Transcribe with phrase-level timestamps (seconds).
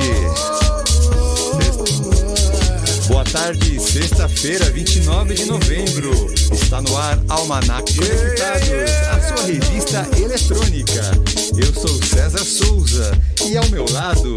[3.07, 6.33] Boa tarde, sexta-feira, 29 de novembro.
[6.51, 11.11] Está no ar Almanac Conectados, a sua revista eletrônica.
[11.55, 13.11] Eu sou César Souza
[13.47, 14.33] e ao meu lado,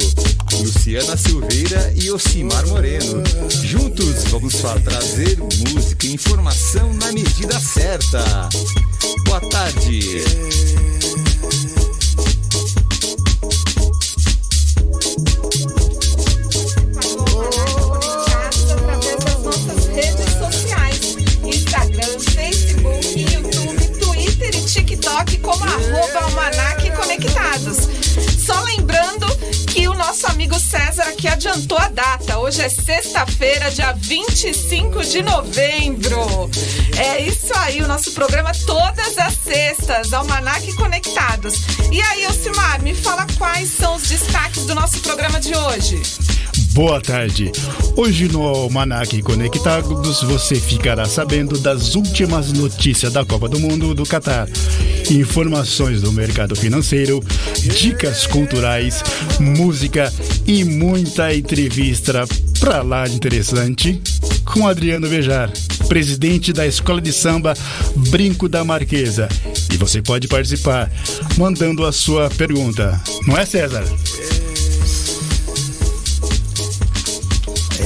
[0.52, 3.22] Luciana Silveira e Ocimar Moreno.
[3.64, 8.22] Juntos vamos trazer música e informação na medida certa.
[9.24, 10.22] Boa tarde.
[25.42, 27.78] Como arroba Almanac Conectados.
[28.44, 29.26] Só lembrando
[29.66, 32.38] que o nosso amigo César aqui adiantou a data.
[32.38, 36.50] Hoje é sexta-feira, dia 25 de novembro.
[36.96, 41.54] É isso aí, o nosso programa todas as sextas, Almanac Conectados.
[41.90, 46.02] E aí, Elcimar, me fala quais são os destaques do nosso programa de hoje.
[46.78, 47.50] Boa tarde.
[47.96, 54.06] Hoje no Almanac Conectados você ficará sabendo das últimas notícias da Copa do Mundo do
[54.06, 54.48] Catar,
[55.10, 57.20] informações do mercado financeiro,
[57.76, 59.02] dicas culturais,
[59.40, 60.12] música
[60.46, 62.24] e muita entrevista
[62.60, 64.00] pra lá interessante
[64.44, 65.50] com Adriano Bejar,
[65.88, 67.54] presidente da Escola de Samba
[68.08, 69.28] Brinco da Marquesa.
[69.74, 70.88] E você pode participar
[71.36, 73.02] mandando a sua pergunta.
[73.26, 73.82] Não é, César?
[73.82, 74.47] É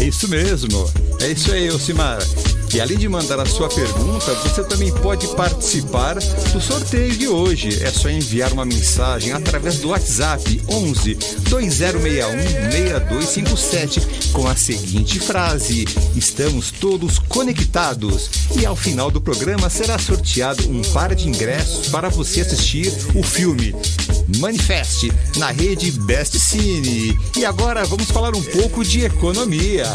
[0.03, 0.91] isso mesmo.
[1.21, 2.19] É isso aí, Ocimar.
[2.75, 7.83] E além de mandar a sua pergunta, você também pode participar do sorteio de hoje.
[7.83, 11.15] É só enviar uma mensagem através do WhatsApp 11
[11.51, 14.01] 2061 6257
[14.33, 15.85] com a seguinte frase:
[16.17, 18.31] Estamos todos conectados.
[18.59, 23.23] E ao final do programa será sorteado um par de ingressos para você assistir o
[23.23, 23.75] filme
[24.39, 27.19] Manifeste na rede Best Cine.
[27.37, 29.87] E agora vamos falar um pouco de economia.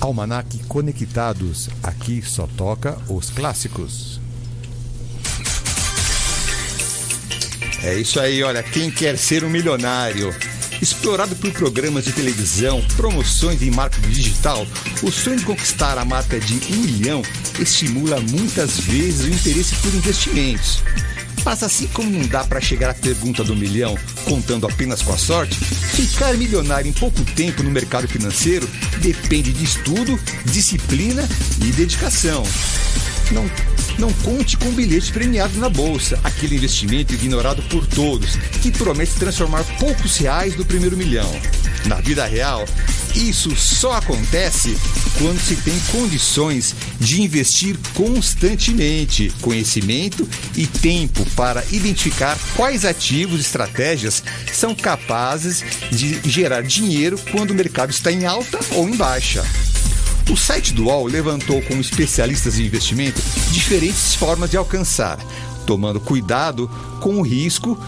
[0.00, 1.68] Almanac Conectados.
[1.82, 4.20] Aqui só toca os clássicos.
[7.82, 10.34] É isso aí, olha, quem quer ser um milionário?
[10.82, 14.66] Explorado por programas de televisão, promoções e marketing digital,
[15.02, 17.22] o sonho de conquistar a marca de um milhão
[17.58, 20.82] estimula muitas vezes o interesse por investimentos.
[21.44, 25.18] Mas assim como não dá para chegar à pergunta do milhão contando apenas com a
[25.18, 28.68] sorte, ficar milionário em pouco tempo no mercado financeiro
[29.00, 31.26] depende de estudo, disciplina
[31.62, 32.42] e dedicação.
[33.32, 33.48] Não,
[33.98, 39.64] não conte com bilhete premiado na bolsa, aquele investimento ignorado por todos, que promete transformar
[39.78, 41.30] poucos reais no primeiro milhão.
[41.86, 42.66] Na vida real,
[43.14, 44.76] isso só acontece
[45.18, 53.42] quando se tem condições de investir constantemente, conhecimento e tempo para identificar quais ativos e
[53.42, 59.44] estratégias são capazes de gerar dinheiro quando o mercado está em alta ou em baixa.
[60.30, 63.20] O site do UOL levantou com especialistas em investimento
[63.50, 65.18] diferentes formas de alcançar,
[65.66, 66.70] tomando cuidado
[67.00, 67.78] com o risco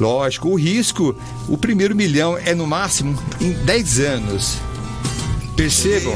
[0.00, 1.14] Lógico, o risco,
[1.48, 4.58] o primeiro milhão é no máximo em 10 anos.
[5.56, 6.14] Percebam.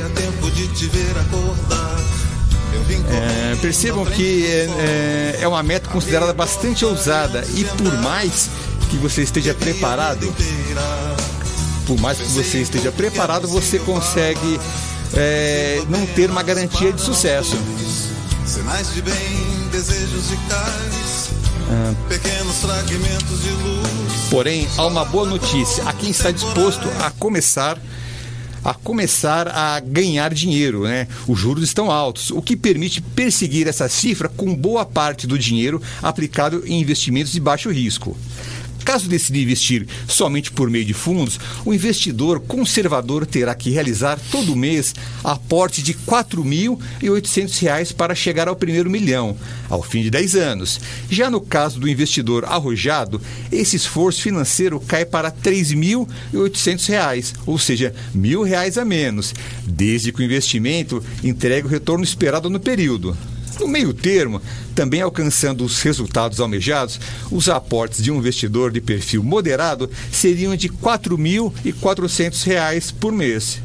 [3.10, 8.48] É, percebam que é, é uma meta considerada bastante ousada e por mais
[8.88, 10.32] que você esteja preparado,
[11.86, 14.60] por mais que você esteja preparado, você consegue
[15.14, 17.56] é, não ter uma garantia de sucesso.
[18.46, 20.32] Sinais de bem, desejos
[21.70, 21.94] ah.
[22.08, 24.12] pequenos fragmentos de luz.
[24.30, 27.78] Porém, há uma boa notícia a quem está disposto a começar
[28.64, 31.08] a começar a ganhar dinheiro, né?
[31.26, 35.82] Os juros estão altos, o que permite perseguir essa cifra com boa parte do dinheiro
[36.00, 38.16] aplicado em investimentos de baixo risco.
[38.84, 44.56] Caso decida investir somente por meio de fundos, o investidor conservador terá que realizar todo
[44.56, 49.36] mês aporte de R$ 4.800 para chegar ao primeiro milhão,
[49.68, 50.80] ao fim de 10 anos.
[51.08, 53.20] Já no caso do investidor arrojado,
[53.50, 59.34] esse esforço financeiro cai para R$ 3.800, ou seja, R$ 1.000 a menos,
[59.64, 63.16] desde que o investimento entregue o retorno esperado no período.
[63.60, 64.40] No meio termo,
[64.74, 66.98] também alcançando os resultados almejados,
[67.30, 73.60] os aportes de um investidor de perfil moderado seriam de R$ 4.400 por mês.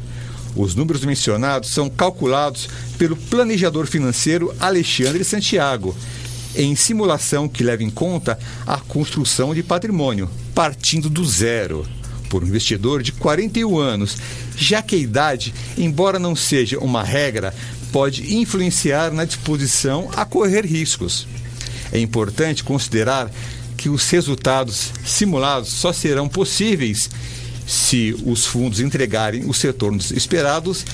[0.54, 2.68] Os números mencionados são calculados
[2.98, 5.96] pelo planejador financeiro Alexandre Santiago,
[6.56, 11.86] em simulação que leva em conta a construção de patrimônio, partindo do zero
[12.28, 14.16] por um investidor de 41 anos,
[14.56, 17.54] já que a idade, embora não seja uma regra,
[17.92, 21.28] pode influenciar na disposição a correr riscos.
[21.92, 23.30] É importante considerar
[23.76, 27.08] que os resultados simulados só serão possíveis
[27.66, 30.84] se os fundos entregarem os retornos esperados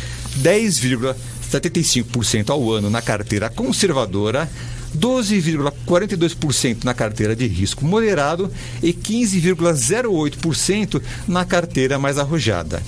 [0.42, 4.50] 10,75% ao ano na carteira conservadora
[4.96, 8.50] 12,42% na carteira de risco moderado
[8.82, 12.80] e 15,08% na carteira mais arrojada.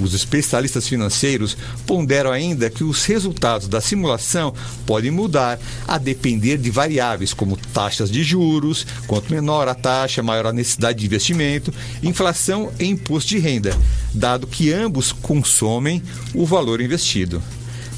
[0.00, 1.56] Os especialistas financeiros
[1.86, 4.54] ponderam ainda que os resultados da simulação
[4.86, 10.46] podem mudar a depender de variáveis como taxas de juros, quanto menor a taxa, maior
[10.46, 13.76] a necessidade de investimento, inflação e imposto de renda,
[14.14, 16.02] dado que ambos consomem
[16.34, 17.42] o valor investido.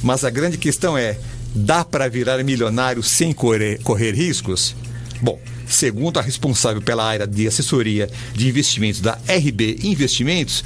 [0.02, 1.18] Mas a grande questão é:
[1.54, 4.74] Dá para virar milionário sem correr, correr riscos?
[5.20, 10.64] Bom, segundo a responsável pela área de assessoria de investimentos da RB Investimentos,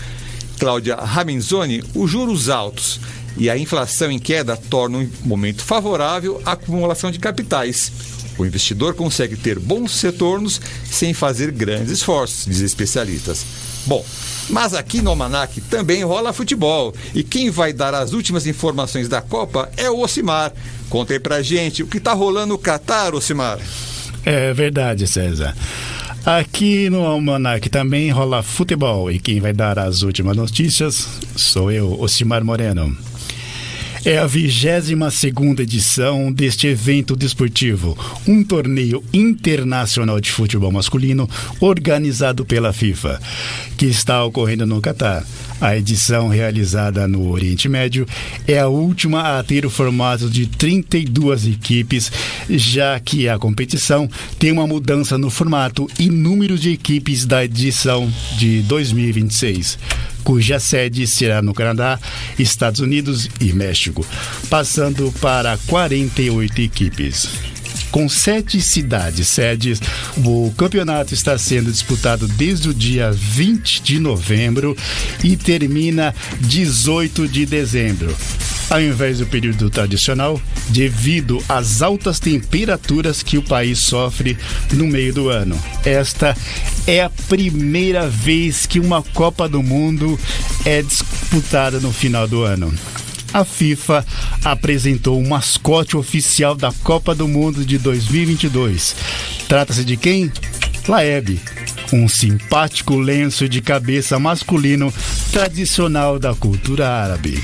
[0.64, 2.98] Cláudia Ramenzoni, os juros altos
[3.36, 7.92] e a inflação em queda tornam um momento favorável à acumulação de capitais.
[8.38, 10.58] O investidor consegue ter bons retornos
[10.90, 13.44] sem fazer grandes esforços, dizem especialistas.
[13.84, 14.02] Bom,
[14.48, 16.94] mas aqui no Almanac também rola futebol.
[17.14, 20.50] E quem vai dar as últimas informações da Copa é o Ocimar.
[20.88, 23.58] Conta aí pra gente o que tá rolando no Catar, Ocimar.
[24.24, 25.54] É verdade, César.
[26.26, 31.06] Aqui no Almanac também rola futebol e quem vai dar as últimas notícias
[31.36, 32.96] sou eu, Ocimar Moreno.
[34.06, 41.28] É a 22 segunda edição deste evento desportivo, um torneio internacional de futebol masculino
[41.60, 43.20] organizado pela FIFA,
[43.84, 45.26] que está ocorrendo no Catar.
[45.60, 48.06] A edição realizada no Oriente Médio
[48.48, 52.10] é a última a ter o formato de 32 equipes,
[52.48, 54.08] já que a competição
[54.38, 59.78] tem uma mudança no formato e número de equipes da edição de 2026
[60.24, 62.00] cuja sede será no Canadá,
[62.38, 64.06] Estados Unidos e México,
[64.48, 67.53] passando para 48 equipes.
[67.94, 69.80] Com sete cidades sedes,
[70.16, 74.76] o campeonato está sendo disputado desde o dia 20 de novembro
[75.22, 78.12] e termina 18 de dezembro.
[78.68, 84.36] Ao invés do período tradicional, devido às altas temperaturas que o país sofre
[84.72, 85.56] no meio do ano.
[85.84, 86.36] Esta
[86.88, 90.18] é a primeira vez que uma Copa do Mundo
[90.64, 92.74] é disputada no final do ano
[93.34, 94.06] a FIFA
[94.44, 98.94] apresentou o mascote oficial da Copa do Mundo de 2022.
[99.48, 100.32] Trata-se de quem?
[100.86, 101.40] Laeb,
[101.92, 104.94] um simpático lenço de cabeça masculino
[105.32, 107.42] tradicional da cultura árabe.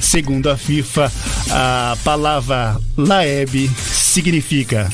[0.00, 1.12] Segundo a FIFA,
[1.50, 4.88] a palavra Laeb significa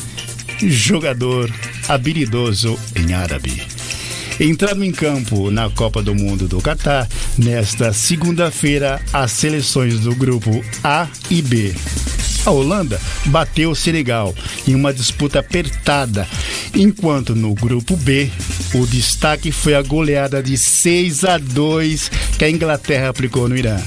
[0.60, 1.48] jogador
[1.88, 3.73] habilidoso em árabe.
[4.40, 7.08] Entrando em campo na Copa do Mundo do Catar,
[7.38, 11.74] nesta segunda-feira, as seleções do grupo A e B
[12.46, 14.34] a Holanda bateu o Senegal
[14.68, 16.28] em uma disputa apertada,
[16.74, 18.30] enquanto no grupo B
[18.74, 23.80] o destaque foi a goleada de 6 a 2 que a Inglaterra aplicou no Irã.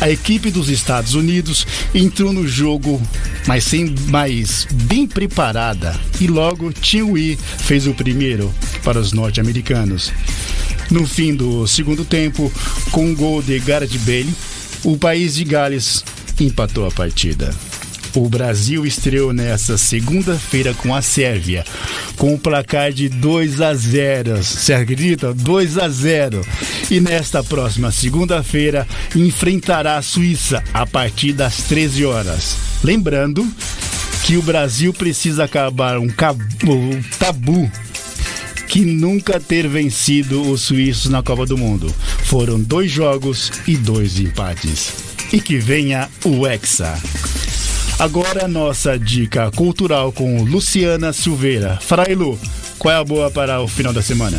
[0.00, 3.02] A equipe dos Estados Unidos entrou no jogo,
[3.48, 10.12] mas sem mais bem preparada e logo Wee fez o primeiro para os norte-americanos.
[10.88, 12.52] No fim do segundo tempo,
[12.92, 14.32] com um gol de Gareth Bale,
[14.84, 16.04] o país de Gales
[16.40, 17.52] empatou a partida.
[18.18, 21.64] O Brasil estreou nesta segunda-feira com a Sérvia,
[22.16, 24.42] com o placar de 2 a 0.
[24.42, 25.32] Você acredita?
[25.32, 26.44] 2 a 0.
[26.90, 32.56] E nesta próxima segunda-feira enfrentará a Suíça a partir das 13 horas.
[32.82, 33.46] Lembrando
[34.24, 36.08] que o Brasil precisa acabar um,
[37.20, 37.70] tabu
[38.66, 41.94] que nunca ter vencido os suíços na Copa do Mundo.
[42.24, 44.92] Foram dois jogos e dois empates.
[45.32, 46.98] E que venha o Hexa.
[47.98, 51.80] Agora nossa dica cultural com Luciana Silveira.
[51.82, 52.38] Frailu,
[52.78, 54.38] qual é a boa para o final da semana?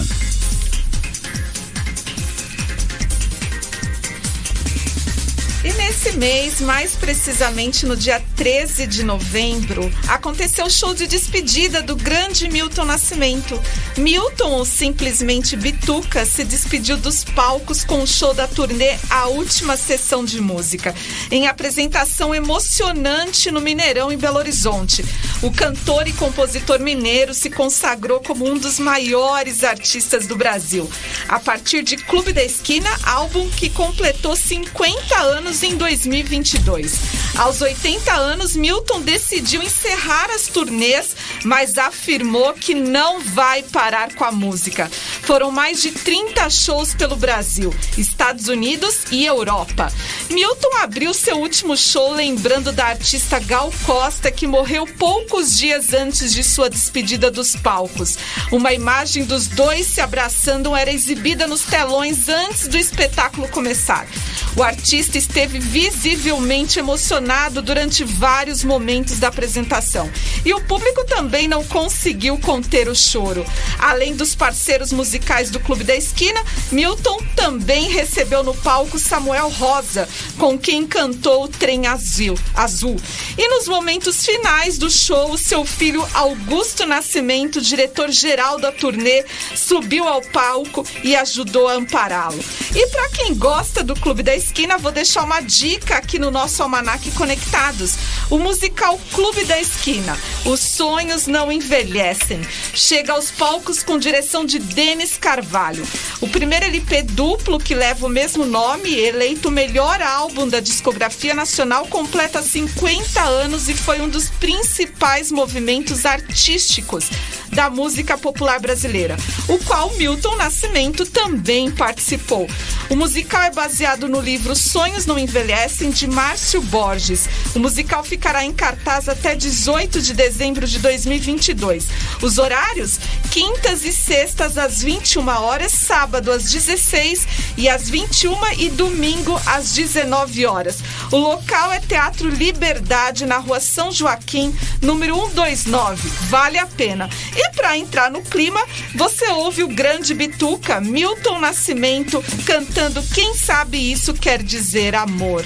[6.20, 12.50] Mês, mais precisamente no dia 13 de novembro, aconteceu o show de despedida do grande
[12.50, 13.60] Milton Nascimento.
[13.96, 19.78] Milton, ou simplesmente Bituca, se despediu dos palcos com o show da turnê A Última
[19.78, 20.94] Sessão de Música,
[21.32, 25.06] em apresentação emocionante no Mineirão, em Belo Horizonte.
[25.42, 30.90] O cantor e compositor mineiro se consagrou como um dos maiores artistas do Brasil.
[31.30, 35.78] A partir de Clube da Esquina, álbum que completou 50 anos em
[36.10, 37.20] 2022.
[37.38, 44.26] Aos 80 anos, Milton decidiu encerrar as turnês, mas afirmou que não vai parar com
[44.26, 44.90] a música.
[45.22, 49.94] Foram mais de 30 shows pelo Brasil, Estados Unidos e Europa.
[50.30, 56.34] Milton abriu seu último show lembrando da artista Gal Costa, que morreu poucos dias antes
[56.34, 58.18] de sua despedida dos palcos.
[58.52, 64.08] Uma imagem dos dois se abraçando era exibida nos telões antes do espetáculo começar.
[64.56, 65.60] O artista esteve
[65.90, 70.10] visivelmente emocionado durante vários momentos da apresentação.
[70.46, 73.46] E o público também não conseguiu conter o choro.
[73.78, 80.08] Além dos parceiros musicais do Clube da Esquina, Milton também recebeu no palco Samuel Rosa,
[80.38, 82.38] com quem cantou o Trem Azul.
[82.56, 82.96] azul.
[83.38, 90.22] E nos momentos finais do show, seu filho Augusto Nascimento, diretor-geral da turnê, subiu ao
[90.22, 92.40] palco e ajudou a ampará-lo.
[92.76, 96.62] E para quem gosta do Clube da Esquina, vou deixar uma dica aqui no nosso
[96.62, 97.96] Almanac Conectados.
[98.30, 100.18] O musical Clube da Esquina.
[100.46, 102.42] Os sonhos não envelhecem.
[102.74, 105.88] Chega aos palcos com direção de Denis Carvalho.
[106.22, 111.34] O primeiro LP duplo que leva o mesmo nome, eleito o melhor álbum da discografia
[111.34, 117.10] nacional, completa 50 anos e foi um dos principais movimentos artísticos
[117.52, 119.18] da música popular brasileira,
[119.48, 122.48] o qual Milton Nascimento também participou.
[122.90, 127.30] O musical é baseado no livro Sonhos Não Envelhecem, de Márcio Borges.
[127.56, 131.86] O musical ficará em cartaz até 18 de dezembro de 2022.
[132.22, 133.00] Os horários:
[133.30, 139.74] quintas e sextas às 21 horas, sábado às 16 e às 21 e domingo às
[139.74, 140.80] 19 horas.
[141.12, 146.10] O local é Teatro Liberdade, na rua São Joaquim, número 129.
[146.30, 147.10] Vale a pena.
[147.36, 148.60] E para entrar no clima,
[148.96, 155.46] você ouve o grande Bituca, Milton Nascimento, cantando Quem Sabe Isso Quer Dizer Amor.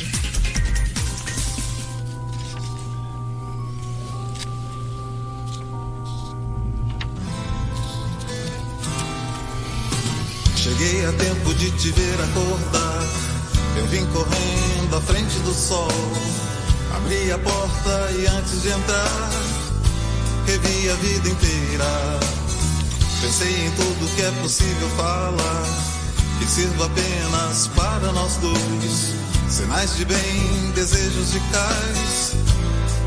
[11.77, 13.07] Te ver acordar.
[13.77, 15.87] Eu vim correndo à frente do sol.
[16.95, 19.29] Abri a porta e antes de entrar,
[20.45, 22.19] revi a vida inteira.
[23.21, 25.63] Pensei em tudo que é possível falar,
[26.39, 29.15] que sirva apenas para nós dois.
[29.49, 32.33] Sinais de bem, desejos de cais,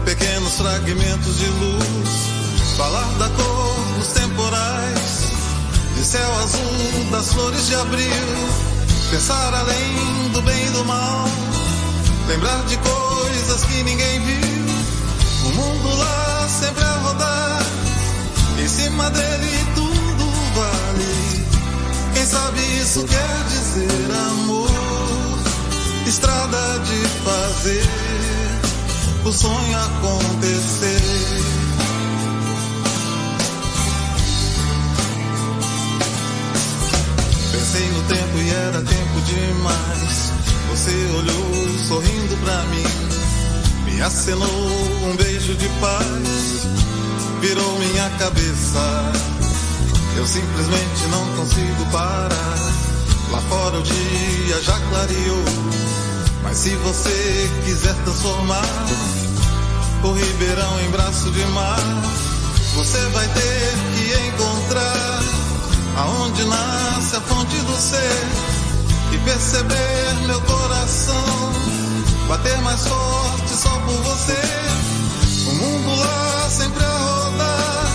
[0.05, 2.09] pequenos fragmentos de luz.
[2.77, 5.33] Falar da cor dos temporais,
[5.97, 8.27] de céu azul, das flores de abril.
[9.11, 11.25] Pensar além do bem e do mal,
[12.29, 14.67] lembrar de coisas que ninguém viu.
[15.45, 17.63] O mundo lá sempre a rodar,
[18.59, 20.25] em cima dele tudo
[20.55, 21.47] vale.
[22.15, 24.71] Quem sabe isso quer dizer amor,
[26.07, 27.89] estrada de fazer
[29.25, 31.16] o sonho acontecer.
[37.67, 40.33] Pensei no tempo e era tempo demais.
[40.71, 44.69] Você olhou sorrindo pra mim, me acenou
[45.03, 46.69] um beijo de paz,
[47.41, 49.13] virou minha cabeça.
[50.17, 52.73] Eu simplesmente não consigo parar.
[53.33, 55.45] Lá fora o dia já clareou,
[56.45, 58.87] mas se você quiser transformar
[60.05, 61.81] o Ribeirão em braço de mar,
[62.77, 65.23] você vai ter que encontrar
[65.97, 66.86] aonde nasce
[67.79, 68.27] ser
[69.13, 71.53] e perceber meu coração
[72.29, 74.41] bater mais forte só por você.
[75.49, 77.87] O mundo lá sempre a rodar,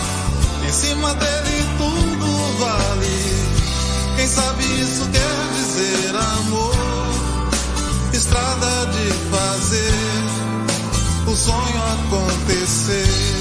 [0.67, 4.15] em cima dele tudo vale.
[4.15, 6.75] Quem sabe isso quer dizer amor,
[8.13, 10.31] estrada de fazer
[11.27, 13.40] o sonho acontecer.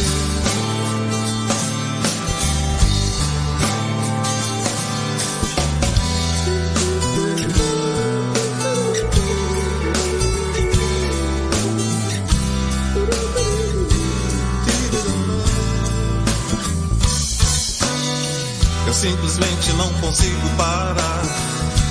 [19.80, 21.22] Não consigo parar.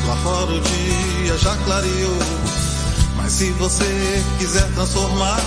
[0.08, 2.18] Lá fora o dia já clareou,
[3.18, 5.42] Mas se você quiser transformar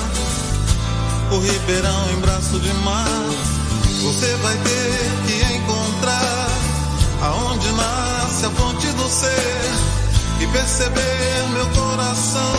[1.31, 3.09] o Ribeirão em braço de mar,
[4.03, 6.49] você vai ter que encontrar
[7.23, 9.73] aonde nasce a fonte do ser
[10.41, 12.53] e perceber meu coração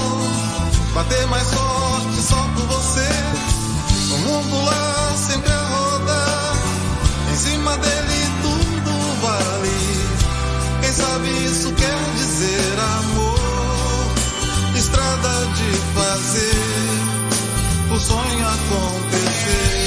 [0.93, 1.72] bater mais forte
[11.23, 14.13] sabe isso quer dizer amor,
[14.75, 16.55] estrada de fazer
[17.91, 19.82] o sonho acontecer.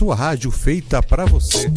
[0.08, 1.70] Sua rádio feita para você.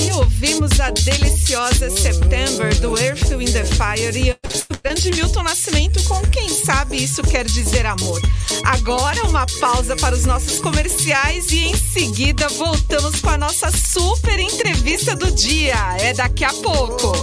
[0.00, 6.00] E ouvimos a deliciosa September do Earth, Wind and Fire e o grande Milton Nascimento
[6.04, 8.22] com Quem Sabe Isso Quer Dizer Amor.
[8.64, 14.38] Agora uma pausa para os nossos comerciais e em seguida voltamos com a nossa super
[14.38, 15.96] entrevista do dia.
[15.98, 17.16] É daqui a pouco.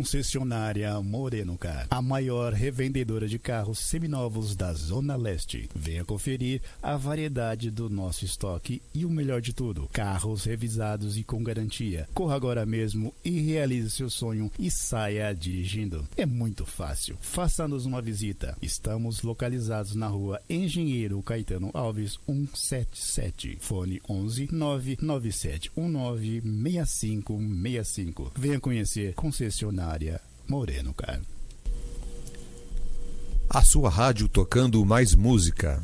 [0.00, 5.68] Concessionária Moreno Car, a maior revendedora de carros seminovos da Zona Leste.
[5.74, 11.22] Venha conferir a variedade do nosso estoque e o melhor de tudo, carros revisados e
[11.22, 12.08] com garantia.
[12.14, 16.08] Corra agora mesmo e realize seu sonho e saia dirigindo.
[16.16, 17.18] É muito fácil.
[17.20, 18.56] Faça-nos uma visita.
[18.62, 23.58] Estamos localizados na rua Engenheiro Caetano Alves 177.
[23.60, 28.32] Fone 11 997 19 6565.
[28.34, 29.89] Venha conhecer concessionária
[30.48, 31.20] Moreno, cara.
[33.48, 35.82] A sua rádio tocando mais música.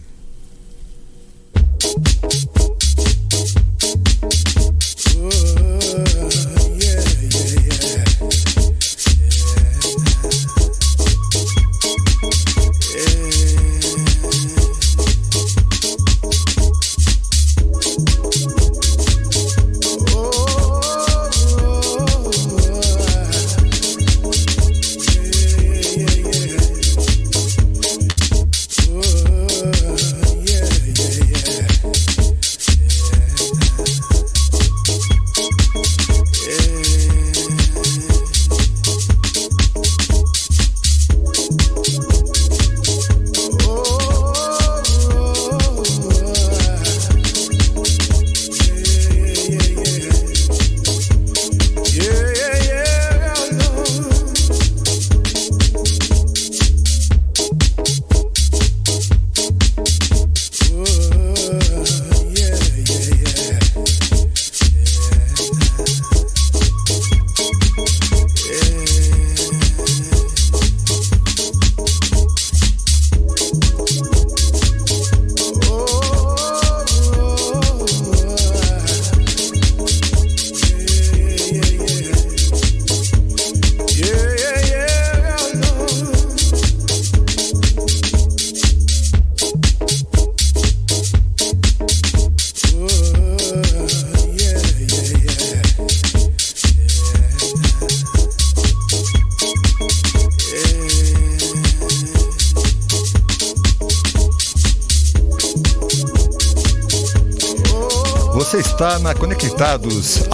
[12.79, 13.25] Você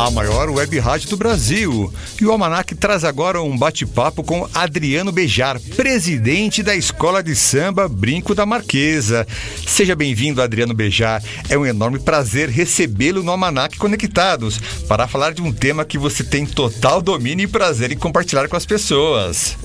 [0.06, 1.92] a maior web rádio do Brasil.
[2.20, 7.86] E o Almanac traz agora um bate-papo com Adriano Bejar, presidente da Escola de Samba
[7.86, 9.24] Brinco da Marquesa.
[9.64, 11.22] Seja bem-vindo, Adriano Bejar.
[11.48, 16.24] É um enorme prazer recebê-lo no Almanac Conectados para falar de um tema que você
[16.24, 19.56] tem total domínio e prazer em compartilhar com as pessoas.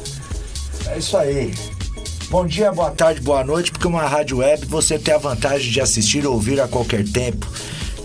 [0.86, 1.52] É isso aí.
[2.30, 5.82] Bom dia, boa tarde, boa noite, porque uma rádio web você tem a vantagem de
[5.82, 7.47] assistir ou ouvir a qualquer tempo.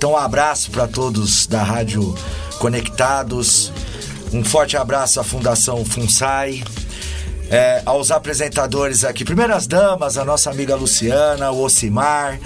[0.02, 2.12] Então, um abraço para todos da Rádio
[2.58, 3.72] Conectados.
[4.32, 6.64] Um forte abraço à Fundação FUNSAI.
[7.48, 9.24] é, aos apresentadores aqui.
[9.24, 12.40] Primeiras damas, a nossa amiga Luciana, o Ocimar,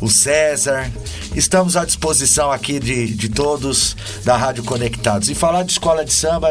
[0.00, 0.90] o César.
[1.36, 3.94] Estamos à disposição aqui de, de todos
[4.24, 5.28] da Rádio Conectados.
[5.28, 6.48] E falar de escola de samba,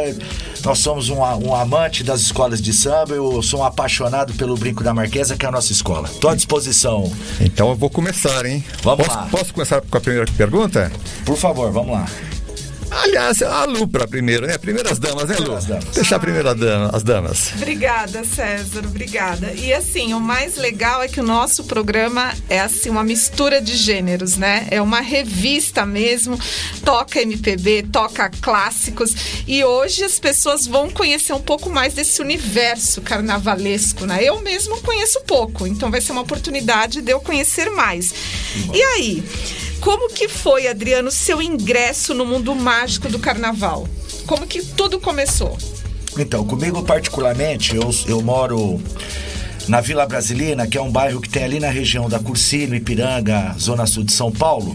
[0.63, 3.15] nós somos um, um amante das escolas de samba.
[3.15, 6.07] Eu sou um apaixonado pelo Brinco da Marquesa, que é a nossa escola.
[6.07, 7.11] Estou à disposição.
[7.41, 8.63] Então eu vou começar, hein?
[8.83, 9.27] Vamos posso, lá.
[9.31, 10.91] Posso começar com a primeira pergunta?
[11.25, 12.05] Por favor, vamos lá.
[13.03, 14.57] Aliás, a Lu para primeiro, né?
[14.57, 15.57] Primeiras damas, né, Lu?
[15.93, 17.51] Deixar a primeira dama, as damas.
[17.55, 19.51] Obrigada, César, obrigada.
[19.53, 23.75] E assim, o mais legal é que o nosso programa é assim uma mistura de
[23.75, 24.67] gêneros, né?
[24.71, 26.39] É uma revista mesmo,
[26.85, 33.01] toca MPB, toca clássicos e hoje as pessoas vão conhecer um pouco mais desse universo
[33.01, 34.23] carnavalesco, né?
[34.23, 38.13] Eu mesmo conheço pouco, então vai ser uma oportunidade de eu conhecer mais.
[38.73, 39.23] E aí,
[39.79, 43.87] como que foi, Adriano, seu ingresso no mundo mágico do carnaval?
[44.25, 45.57] Como que tudo começou?
[46.17, 48.81] Então, comigo particularmente, eu, eu moro
[49.67, 53.55] na Vila Brasilina, que é um bairro que tem ali na região da Cursino, Ipiranga,
[53.59, 54.73] Zona Sul de São Paulo.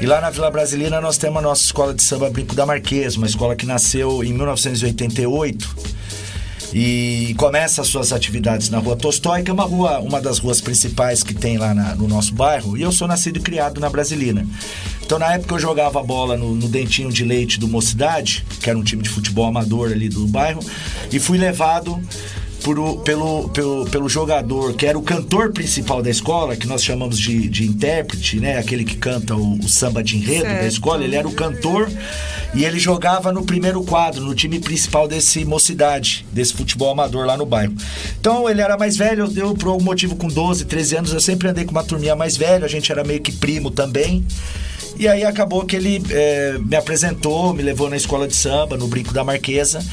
[0.00, 3.18] E lá na Vila Brasilina nós temos a nossa escola de samba Brinco da Marquesa,
[3.18, 5.94] uma escola que nasceu em 1988
[6.76, 10.60] e começa as suas atividades na Rua Tolstói, que é uma rua, uma das ruas
[10.60, 12.76] principais que tem lá na- no nosso bairro.
[12.76, 14.44] E eu sou nascido e criado na Brasilina.
[15.00, 18.76] Então, na época, eu jogava bola no, no Dentinho de Leite do Mocidade, que era
[18.76, 20.60] um time de futebol amador ali do bairro,
[21.12, 22.02] e fui levado
[22.64, 26.82] por o- pelo, pelo, pelo jogador, que era o cantor principal da escola, que nós
[26.82, 28.58] chamamos de, de intérprete, né?
[28.58, 30.66] Aquele que canta o, o samba de enredo da Certo.
[30.72, 31.04] escola.
[31.04, 31.88] Ele era o cantor
[32.54, 37.36] e ele jogava no primeiro quadro, no time principal desse mocidade, desse futebol amador lá
[37.36, 37.74] no bairro.
[38.18, 41.48] Então ele era mais velho, eu por algum motivo com 12, 13 anos, eu sempre
[41.48, 44.24] andei com uma turminha mais velha, a gente era meio que primo também.
[44.96, 48.86] E aí acabou que ele eh, me apresentou, me levou na escola de samba, no
[48.86, 49.84] Brinco da Marquesa.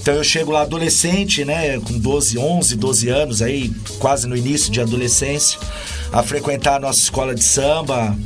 [0.00, 4.72] Então eu chego lá adolescente, né, com 12, 11, 12 anos, aí quase no início
[4.72, 5.58] de adolescência,
[6.10, 8.16] a frequentar a nossa escola de samba,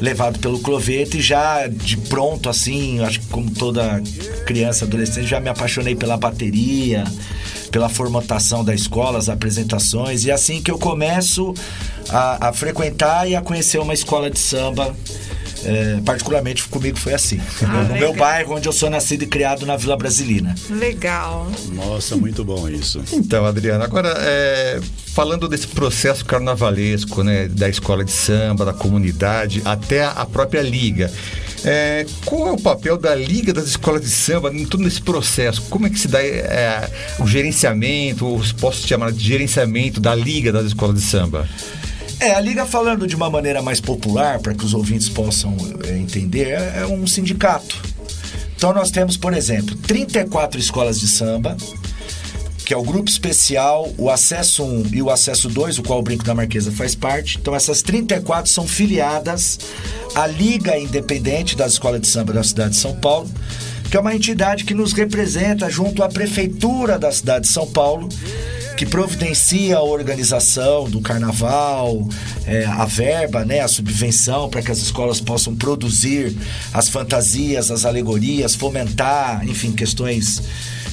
[0.00, 4.00] levado pelo Cloveto e já de pronto assim, acho que como toda
[4.46, 7.04] criança adolescente, já me apaixonei pela bateria,
[7.72, 11.52] pela formatação da escola, as apresentações e assim que eu começo
[12.08, 14.94] a, a frequentar e a conhecer uma escola de samba
[15.64, 17.40] é, particularmente comigo foi assim.
[17.62, 20.54] Ah, no meu bairro, onde eu sou nascido e criado na Vila Brasilina.
[20.70, 21.50] Legal.
[21.72, 23.02] Nossa, muito bom isso.
[23.12, 24.80] Então, Adriano, agora é,
[25.14, 31.10] falando desse processo carnavalesco, né, da escola de samba, da comunidade, até a própria liga.
[31.64, 35.62] é, qual é o papel da liga das escolas de samba em todo esse processo?
[35.62, 40.14] Como é que se dá é, o gerenciamento, ou se posso chamar de gerenciamento da
[40.14, 41.48] liga das escolas de samba?
[42.20, 45.96] É, a Liga falando de uma maneira mais popular, para que os ouvintes possam é,
[45.96, 47.80] entender, é, é um sindicato.
[48.56, 51.56] Então nós temos, por exemplo, 34 escolas de samba,
[52.64, 56.02] que é o grupo especial, o acesso 1 e o acesso 2, o qual o
[56.02, 57.38] Brinco da Marquesa faz parte.
[57.40, 59.60] Então essas 34 são filiadas
[60.14, 63.30] à Liga Independente das Escolas de Samba da cidade de São Paulo,
[63.88, 68.08] que é uma entidade que nos representa junto à prefeitura da cidade de São Paulo,
[68.78, 72.08] que providencia a organização do carnaval,
[72.46, 76.32] é, a verba, né, a subvenção para que as escolas possam produzir
[76.72, 80.40] as fantasias, as alegorias, fomentar, enfim, questões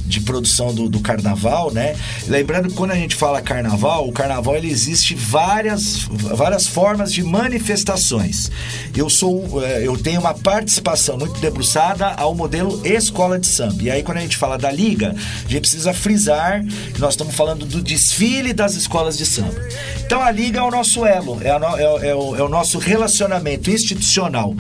[0.05, 1.95] de produção do, do carnaval, né?
[2.27, 7.23] Lembrando que quando a gente fala carnaval, o carnaval ele existe várias, várias formas de
[7.23, 8.51] manifestações.
[8.95, 13.81] Eu sou, eh, eu tenho uma participação muito debruçada ao modelo escola de samba.
[13.83, 15.15] E aí quando a gente fala da liga,
[15.45, 16.63] a gente precisa frisar
[16.93, 19.59] que nós estamos falando do desfile das escolas de samba.
[20.05, 21.55] Então a liga é o nosso elo, é, a
[22.01, 24.55] é é o- é o nosso relacionamento institucional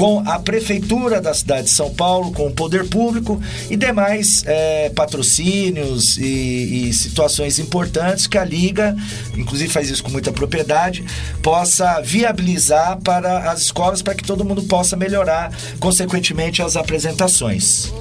[0.00, 4.90] com a prefeitura da cidade de São Paulo, com o poder público e demais eh,
[4.96, 8.96] patrocínios e, e situações importantes que a Liga,
[9.36, 11.04] inclusive faz isso com muita propriedade,
[11.42, 17.92] possa viabilizar para as escolas para que todo mundo possa melhorar, consequentemente, as apresentações.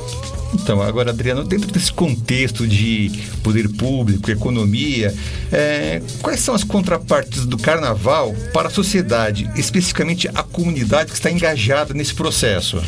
[0.53, 3.11] Então, agora, Adriano, dentro desse contexto de
[3.43, 5.13] poder público, economia,
[5.51, 11.31] é, quais são as contrapartes do carnaval para a sociedade, especificamente a comunidade que está
[11.31, 12.81] engajada nesse processo?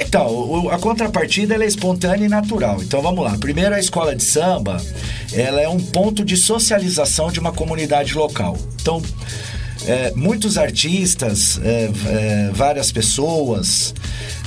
[0.00, 2.82] Então, a contrapartida é espontânea e natural.
[2.82, 3.36] Então vamos lá.
[3.36, 4.80] Primeiro, a escola de samba,
[5.32, 8.56] ela é um ponto de socialização de uma comunidade local.
[8.80, 9.02] Então,
[9.86, 13.94] é, muitos artistas, é, é, várias pessoas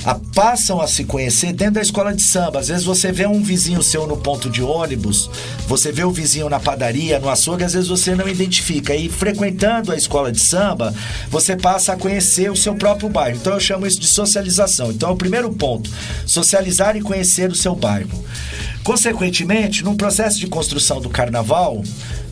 [0.04, 2.58] a- passam a se conhecer dentro da escola de samba.
[2.60, 5.30] Às vezes você vê um vizinho seu no ponto de ônibus,
[5.66, 8.94] você vê o vizinho na padaria, no açougue, às vezes você não identifica.
[8.94, 10.92] E frequentando a escola de samba,
[11.30, 13.36] você passa a conhecer o seu próprio bairro.
[13.36, 14.90] Então eu chamo isso de socialização.
[14.90, 15.90] Então é o primeiro ponto:
[16.26, 18.10] socializar e conhecer o seu bairro.
[18.82, 21.84] Consequentemente, num processo de construção do carnaval,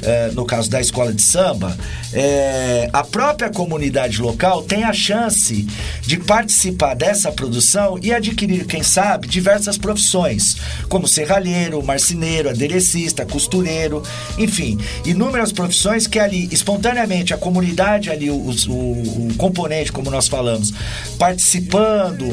[0.03, 1.77] eh, no caso da escola de samba,
[2.13, 5.65] eh, a própria comunidade local tem a chance
[6.03, 7.60] de participar dessa produção
[8.03, 10.57] e adquirir, quem sabe, diversas profissões,
[10.89, 14.03] como serralheiro, marceneiro, aderecista, costureiro,
[14.39, 20.73] enfim, inúmeras profissões que ali, espontaneamente, a comunidade ali, o, o- componente, como nós falamos,
[21.19, 22.29] participando,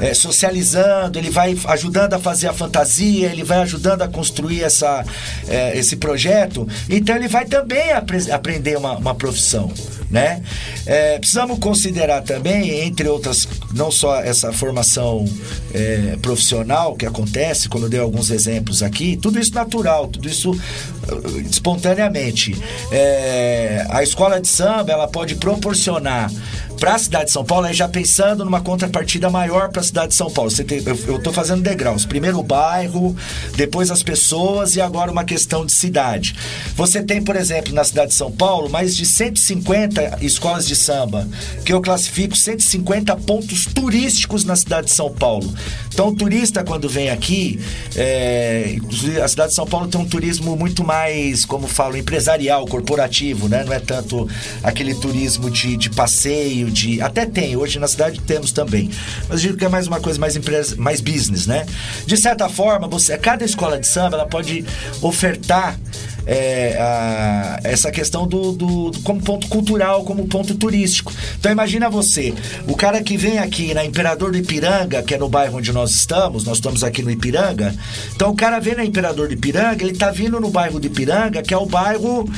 [0.00, 5.04] eh, socializando, ele vai ajudando a fazer a fantasia, ele vai ajudando a construir essa,
[5.48, 9.72] eh, esse projeto, então ele vai também apre- aprender uma, uma profissão,
[10.10, 10.42] né?
[10.86, 15.24] Eh, precisamos considerar também, entre outras, não só essa formação
[15.72, 20.52] eh, profissional que acontece, como eu dei alguns exemplos aqui, tudo isso natural, tudo isso
[20.52, 22.56] eh, espontaneamente.
[22.90, 26.30] Eh, a escola de samba, ela pode proporcionar
[26.80, 30.08] para a cidade de São Paulo, aí já pensando numa contrapartida maior para a cidade
[30.08, 30.50] de São Paulo.
[30.50, 32.06] Você tem- eu estou fazendo degraus.
[32.06, 33.14] Primeiro o bairro,
[33.54, 36.34] depois as pessoas e agora uma questão de cidade.
[36.74, 41.28] Você tem, por exemplo, na cidade de São Paulo, mais de 150 escolas de samba,
[41.66, 45.52] que eu classifico 150 pontos turísticos na cidade de São Paulo.
[45.92, 47.60] Então, o turista, quando vem aqui,
[47.94, 48.76] é,
[49.22, 53.64] a cidade de São Paulo tem um turismo muito mais, como falo, empresarial, corporativo, né?
[53.64, 54.26] Não é tanto
[54.62, 57.00] aquele turismo de, de passeio, de.
[57.02, 58.90] Até tem, hoje na cidade temos também.
[59.28, 61.66] Mas digo que é mais uma coisa mais empresa, mais business, né?
[62.06, 64.64] De certa forma, você, cada escola de samba ela pode
[65.02, 65.78] ofertar
[66.26, 71.12] é, a- essa questão do, do- do- como ponto cultural, como ponto turístico.
[71.38, 72.32] Então imagina você,
[72.68, 75.90] o cara que vem aqui na Imperador do Ipiranga, que é no bairro onde nós
[75.92, 77.74] estamos, nós estamos aqui no Ipiranga.
[78.14, 81.42] Então o cara vem na Imperador do Ipiranga, ele tá vindo no bairro do Ipiranga,
[81.42, 82.28] que é o bairro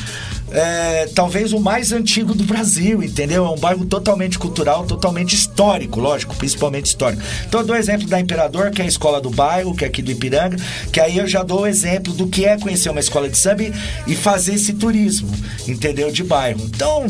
[0.52, 3.46] é, talvez o mais antigo do Brasil, entendeu?
[3.46, 7.22] É um bairro totalmente cultural, totalmente histórico, lógico, principalmente histórico.
[7.46, 10.02] Então eu dou exemplo da Imperador, que é a escola do bairro, que é aqui
[10.02, 10.56] do Ipiranga,
[10.92, 13.64] que aí eu já dou o exemplo do que é conhecer uma escola de samba
[14.06, 15.30] e- fazer esse turismo,
[15.66, 16.10] entendeu?
[16.12, 16.60] De bairro.
[16.64, 17.06] Então.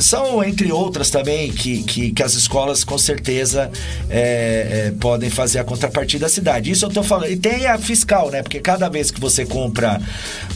[0.00, 3.70] São, entre outras também, que, que, que as escolas com certeza
[4.10, 6.70] é, é, podem fazer a contrapartida da cidade.
[6.70, 7.30] Isso eu tô falando.
[7.30, 8.42] E tem a fiscal, né?
[8.42, 10.00] Porque cada vez que você compra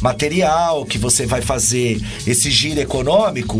[0.01, 3.59] material, que você vai fazer esse giro econômico,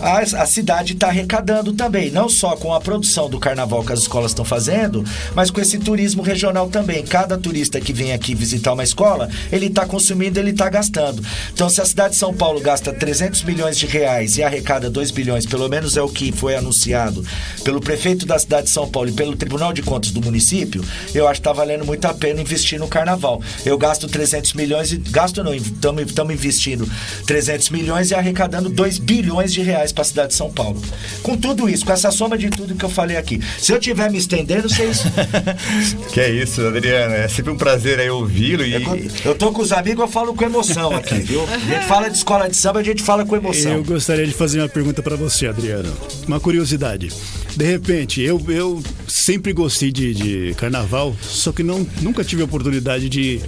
[0.00, 2.10] a, a cidade está arrecadando também.
[2.10, 5.78] Não só com a produção do carnaval que as escolas estão fazendo, mas com esse
[5.78, 7.02] turismo regional também.
[7.04, 11.22] Cada turista que vem aqui visitar uma escola, ele está consumindo, ele está gastando.
[11.52, 15.10] Então, se a cidade de São Paulo gasta 300 milhões de reais e arrecada 2
[15.10, 17.24] bilhões, pelo menos é o que foi anunciado
[17.64, 20.84] pelo prefeito da cidade de São Paulo e pelo Tribunal de Contas do município,
[21.14, 23.42] eu acho que está valendo muito a pena investir no carnaval.
[23.64, 26.88] Eu gasto 300 milhões e gasto não, estamos investindo
[27.26, 30.80] 300 milhões e arrecadando 2 bilhões de reais para a cidade de São Paulo.
[31.22, 33.40] Com tudo isso, com essa soma de tudo que eu falei aqui.
[33.58, 35.02] Se eu estiver me estendendo, vocês.
[36.12, 37.14] Que é isso, Adriano.
[37.14, 38.74] É sempre um prazer aí ouvi-lo e.
[38.74, 41.44] É quando- Eu tô com os amigos, eu falo com emoção aqui, viu?
[41.44, 43.72] A gente fala de escola de samba, a gente fala com emoção.
[43.72, 45.92] Eu gostaria de fazer uma pergunta para você, Adriano.
[46.26, 47.10] Uma curiosidade.
[47.56, 52.44] De repente, eu, eu sempre gostei de, de carnaval, só que não, nunca tive a
[52.44, 53.40] oportunidade de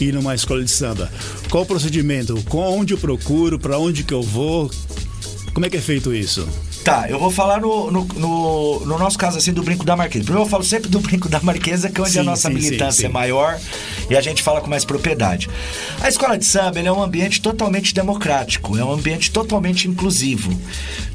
[0.00, 1.10] ir numa escola de samba.
[1.50, 2.38] Qual o procedimento?
[2.48, 3.58] Com onde eu procuro?
[3.58, 4.70] Para onde que eu vou?
[5.56, 6.46] Como é que é feito isso?
[6.84, 10.22] Tá, eu vou falar no, no, no- no nosso caso, assim, do Brinco da Marquesa.
[10.22, 12.54] Primeiro eu falo sempre do Brinco da Marquesa, que é onde Sim, a nossa sim,
[12.54, 13.58] militância sim, é maior
[14.10, 15.48] e a gente fala com mais propriedade.
[16.02, 20.52] A escola de samba é um ambiente totalmente democrático, é um ambiente totalmente inclusivo.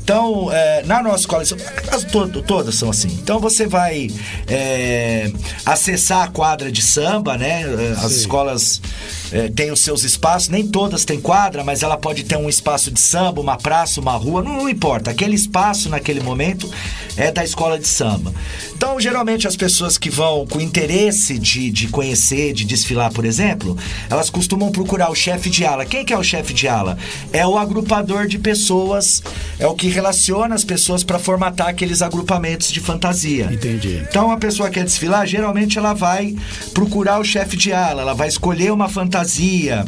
[0.04, 3.10] Então, é, na nossa escola de samba, as to- todas são assim.
[3.22, 4.10] Então você vai
[4.48, 5.32] é,
[5.64, 7.64] acessar a quadra de samba, né?
[8.04, 8.18] As Sim.
[8.22, 8.82] escolas
[9.32, 12.92] é, têm os seus espaços, nem todas têm quadra, mas ela pode ter um espaço
[12.92, 15.12] de samba, uma praça, uma rua, não, não importa.
[15.12, 16.70] Aquele espaço naquele momento
[17.18, 18.34] é da escola de samba.
[18.76, 23.78] Então, geralmente, as pessoas que vão com interesse de, de conhecer, de desfilar, por exemplo,
[24.10, 25.86] elas costumam procurar o chefe de ala.
[25.86, 26.98] Quem que é o chefe de ala?
[27.32, 29.22] É o agrupador de pessoas,
[29.60, 33.50] é o que relaciona as pessoas para formatar aqueles agrupamentos de fantasia.
[33.52, 34.04] Entendi.
[34.10, 36.36] Então a pessoa quer desfilar, geralmente ela vai
[36.74, 39.86] procurar o chefe de ala, ela vai escolher uma fantasia.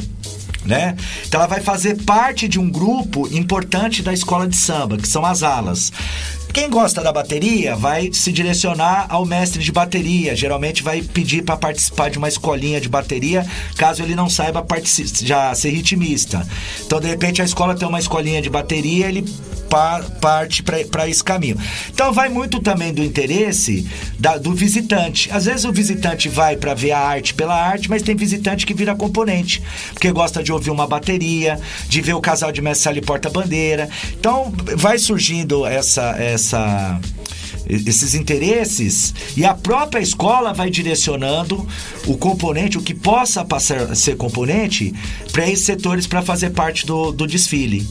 [0.65, 0.95] Né?
[1.27, 5.25] Então ela vai fazer parte de um grupo importante da escola de samba, que são
[5.25, 5.91] as alas.
[6.53, 10.35] Quem gosta da bateria vai se direcionar ao mestre de bateria.
[10.35, 13.43] Geralmente vai pedir para participar de uma escolinha de bateria,
[13.75, 14.63] caso ele não saiba
[15.23, 16.47] já ser ritmista.
[16.85, 19.25] Então, de repente, a escola tem uma escolinha de bateria, ele
[19.73, 21.57] pa- parte para esse caminho.
[21.89, 23.87] Então vai muito também do interesse
[24.19, 25.31] da- do visitante.
[25.31, 28.73] Às vezes o visitante vai para ver a arte pela arte, mas tem visitante que
[28.75, 31.59] vira componente, porque gosta de ouvir uma bateria,
[31.89, 33.89] de ver o casal de mestre ali porta-bandeira.
[34.19, 36.99] Então vai surgindo essa essa
[37.67, 41.65] esses interesses e a própria escola vai direcionando
[42.07, 44.93] o componente, o que possa passar a ser componente,
[45.31, 47.87] para esses setores para fazer parte do, do desfile.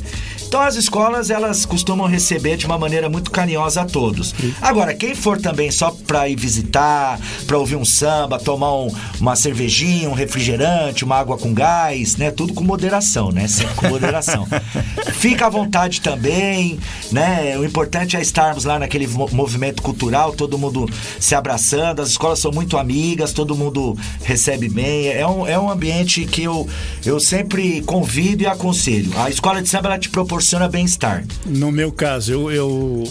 [0.47, 4.35] Então as escolas elas costumam receber de uma maneira muito carinhosa a todos.
[4.61, 9.35] Agora quem for também só para ir visitar, para ouvir um samba, tomar um- uma
[9.35, 12.31] cervejinha, um refrigerante, uma água com gás, né?
[12.31, 13.49] Tudo com moderação, né?
[13.49, 14.47] Sempre com moderação.
[15.15, 16.79] Fica à vontade também,
[17.11, 17.57] né?
[17.59, 19.31] O importante é estarmos lá naquele mo-
[19.63, 20.89] movimento cultural, todo mundo
[21.21, 25.09] se abraçando, as escolas são muito amigas, todo mundo recebe bem.
[25.09, 26.69] É um, é um ambiente que eu,
[27.05, 29.13] eu sempre convido e aconselho.
[29.17, 31.25] A escola de samba ela te proporciona bem-estar.
[31.47, 33.05] No meu caso, eu, eu,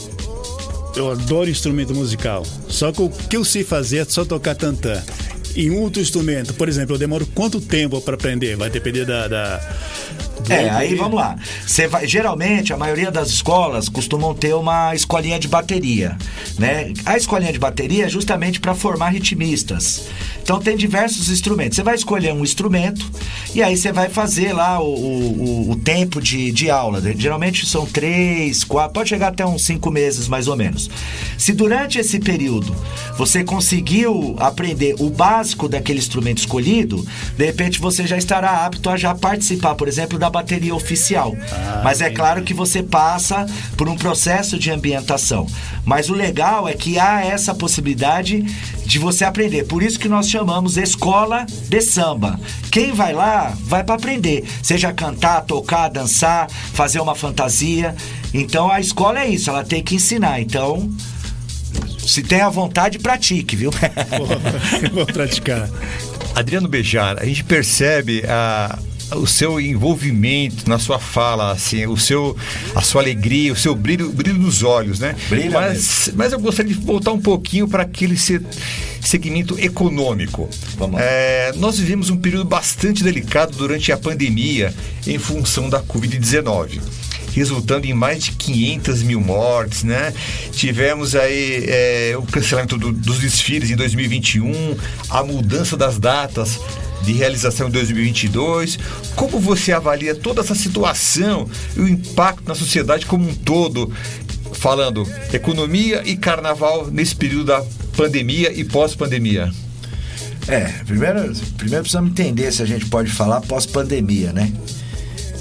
[0.96, 2.44] eu adoro instrumento musical.
[2.68, 5.02] Só que o que eu sei fazer é só tocar tantã.
[5.56, 8.56] Em outro instrumento, por exemplo, eu demoro quanto tempo para aprender?
[8.56, 9.28] Vai depender da.
[9.28, 9.60] da
[10.50, 10.96] É, aí aí.
[10.96, 11.36] vamos lá.
[11.66, 16.18] Você vai, geralmente, a maioria das escolas costumam ter uma escolinha de bateria,
[16.58, 16.92] né?
[17.06, 20.04] A escolinha de bateria é justamente para formar ritmistas.
[20.42, 21.76] Então tem diversos instrumentos.
[21.76, 23.10] Você vai escolher um instrumento
[23.54, 27.02] e aí você vai fazer lá o, o, o- o tempo de, de aula.
[27.16, 30.90] Geralmente são três, quatro, pode chegar até uns cinco meses mais ou menos.
[31.38, 32.76] Se durante esse período
[33.18, 37.06] você conseguiu aprender o básico daquele instrumento escolhido,
[37.38, 41.36] de repente você já estará apto a já participar, por exemplo, da bateria oficial.
[41.84, 43.46] Mas é claro que você passa
[43.78, 45.48] por um processo de ambientação.
[45.86, 48.46] Mas o legal é que há essa possibilidade
[48.86, 49.66] de você aprender.
[49.66, 52.40] Por isso que nós chamamos escola de samba.
[52.72, 54.44] Quem vai lá, vai para aprender.
[54.62, 57.96] Seja cantar, tocar, dançar, fazer uma fantasia.
[58.34, 60.40] Então a escola é isso, ela tem que ensinar.
[60.42, 60.90] Então,
[62.06, 63.72] se tem a vontade, pratique, viu?
[63.72, 64.28] Vou,
[64.94, 65.70] vou praticar.
[66.36, 68.78] Adriano Bejar, a gente percebe a,
[69.16, 72.36] o seu envolvimento na sua fala, assim, o seu,
[72.74, 75.16] a sua alegria, o seu brilho, o brilho nos olhos, né?
[75.30, 78.42] Brilha mas, mas eu gostaria de voltar um pouquinho para aquele se-
[79.02, 80.50] segmento econômico.
[80.78, 81.06] Vamos lá.
[81.06, 84.74] É, nós vivemos um período bastante delicado durante a pandemia
[85.06, 86.80] em função da Covid-19
[87.34, 90.14] resultando em mais de 500 mil mortes, né?
[90.52, 94.76] Tivemos aí é, o cancelamento do- dos desfiles em 2021,
[95.10, 96.60] a mudança das datas
[97.04, 98.78] de realização em 2022.
[99.16, 103.92] Como você avalia toda essa situação e o impacto na sociedade como um todo,
[104.54, 107.64] falando economia e carnaval nesse período da
[107.98, 109.52] pandemia e pós-pandemia?
[110.48, 114.52] É, primeiro, primeiro precisamos entender se a gente pode falar pós-pandemia, né?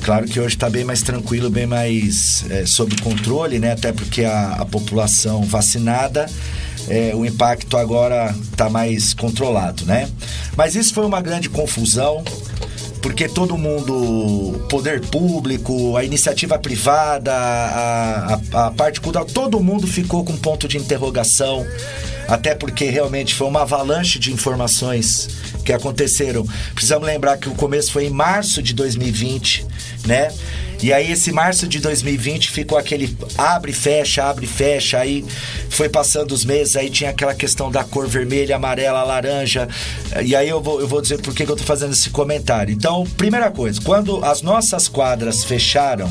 [0.03, 3.73] Claro que hoje está bem mais tranquilo, bem mais é, sob controle, né?
[3.73, 6.27] Até porque a, a população vacinada,
[6.89, 10.09] é, o impacto agora está mais controlado, né?
[10.57, 12.25] Mas isso foi uma grande confusão,
[13.03, 19.87] porque todo mundo, poder público, a iniciativa privada, a, a, a parte cultural, todo mundo
[19.87, 21.67] ficou com ponto de interrogação,
[22.27, 25.29] até porque realmente foi uma avalanche de informações
[25.65, 26.47] que aconteceram.
[26.75, 29.67] Precisamos lembrar que o começo foi em março de 2020,
[30.07, 30.33] né?
[30.83, 35.25] E aí esse março de 2020 ficou aquele abre, fecha, abre, fecha, aí
[35.69, 39.69] foi passando os meses, aí tinha aquela questão da cor vermelha, amarela, laranja.
[40.25, 42.73] E aí eu vou, eu vou dizer por que que eu tô fazendo esse comentário.
[42.73, 46.09] Então, primeira coisa, quando as nossas quadras fecharam,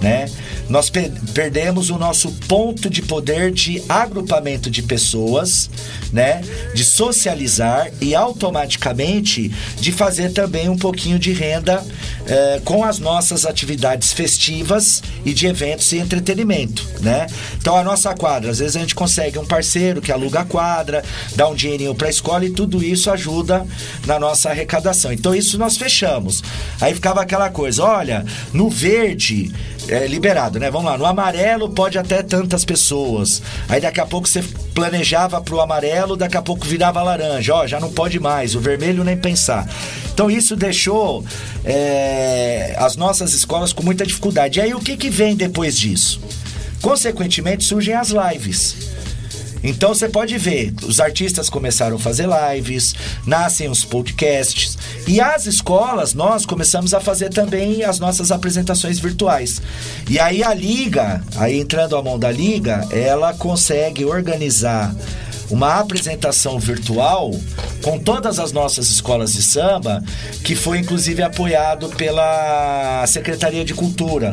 [0.00, 0.26] né?
[0.68, 5.70] Nós pe- perdemos o nosso ponto de poder de agrupamento de pessoas,
[6.12, 6.40] né?
[6.74, 11.84] De socializar e automaticamente de fazer também um pouquinho de renda
[12.26, 17.26] eh, com as nossas atividades festivas e de eventos e entretenimento, né?
[17.58, 21.04] Então a nossa quadra, às vezes a gente consegue um parceiro que aluga a quadra,
[21.36, 23.64] dá um dinheirinho para a escola e tudo isso ajuda
[24.06, 25.12] na nossa arrecadação.
[25.12, 26.42] Então isso nós fechamos.
[26.80, 29.52] Aí ficava aquela coisa, olha, no verde
[29.88, 30.70] é liberado, né?
[30.70, 33.42] Vamos lá, no amarelo pode até tantas pessoas.
[33.68, 34.42] Aí daqui a pouco você
[34.74, 37.54] planejava pro amarelo, daqui a pouco virava laranja.
[37.54, 39.68] Ó, já não pode mais, o vermelho nem pensar.
[40.12, 41.24] Então isso deixou
[41.64, 44.58] é, as nossas escolas com muita dificuldade.
[44.58, 46.20] E aí o que, que vem depois disso?
[46.80, 48.95] Consequentemente surgem as lives.
[49.66, 52.94] Então você pode ver, os artistas começaram a fazer lives,
[53.26, 59.60] nascem os podcasts e as escolas nós começamos a fazer também as nossas apresentações virtuais.
[60.08, 64.94] E aí a liga, aí entrando a mão da liga, ela consegue organizar
[65.50, 67.32] uma apresentação virtual
[67.82, 70.02] com todas as nossas escolas de samba,
[70.44, 74.32] que foi inclusive apoiado pela Secretaria de Cultura.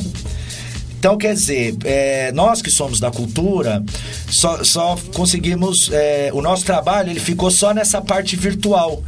[1.03, 3.83] Então, quer dizer, é, nós que somos da cultura,
[4.29, 5.91] só, só conseguimos.
[5.91, 9.03] é, o nosso trabalho ele ficou só nessa parte virtual.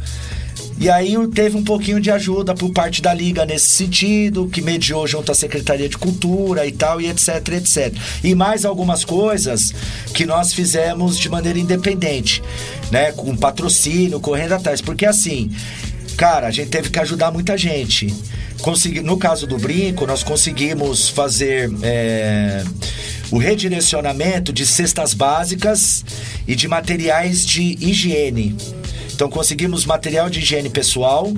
[0.78, 5.06] E aí teve um pouquinho de ajuda por parte da Liga nesse sentido, que mediou
[5.06, 7.94] junto à Secretaria de Cultura e tal, e etc, etc.
[8.22, 9.72] E mais algumas coisas
[10.12, 12.42] que nós fizemos de maneira independente,
[12.90, 13.10] né?
[13.12, 14.82] Com patrocínio, correndo atrás.
[14.82, 15.50] Porque assim,
[16.16, 18.12] cara, a gente teve que ajudar muita gente.
[18.60, 22.64] Consegui, no caso do brinco, nós conseguimos fazer é,
[23.30, 26.04] o redirecionamento de cestas básicas
[26.46, 28.56] e de materiais de higiene.
[29.14, 31.32] Então conseguimos material de higiene pessoal.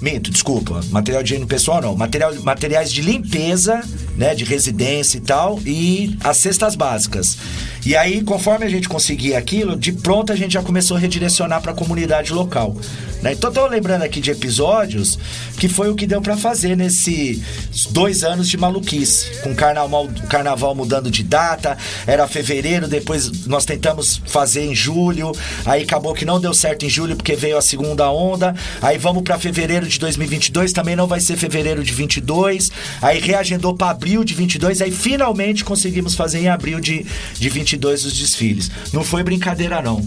[0.00, 0.80] Minto, desculpa.
[0.90, 1.96] Material de higiene pessoal não.
[1.96, 3.82] Material, materiais de limpeza,
[4.16, 4.34] né?
[4.34, 5.58] De residência e tal.
[5.66, 7.36] E as cestas básicas.
[7.84, 11.60] E aí, conforme a gente conseguia aquilo, de pronto a gente já começou a redirecionar
[11.62, 12.76] para a comunidade local.
[13.22, 13.32] Né?
[13.32, 15.18] Então, tô lembrando aqui de episódios
[15.58, 17.42] que foi o que deu para fazer nesses
[17.90, 19.40] dois anos de maluquice.
[19.42, 21.76] Com carnaval, carnaval mudando de data,
[22.06, 25.32] era fevereiro, depois nós tentamos fazer em julho,
[25.64, 28.54] aí acabou que não deu certo em julho porque veio a segunda onda.
[28.80, 32.70] Aí vamos para fevereiro de 2022, também não vai ser fevereiro de 22.
[33.00, 38.04] Aí reagendou para abril de 22, aí finalmente conseguimos fazer em abril de, de 22
[38.04, 38.70] os desfiles.
[38.92, 40.06] Não foi brincadeira não.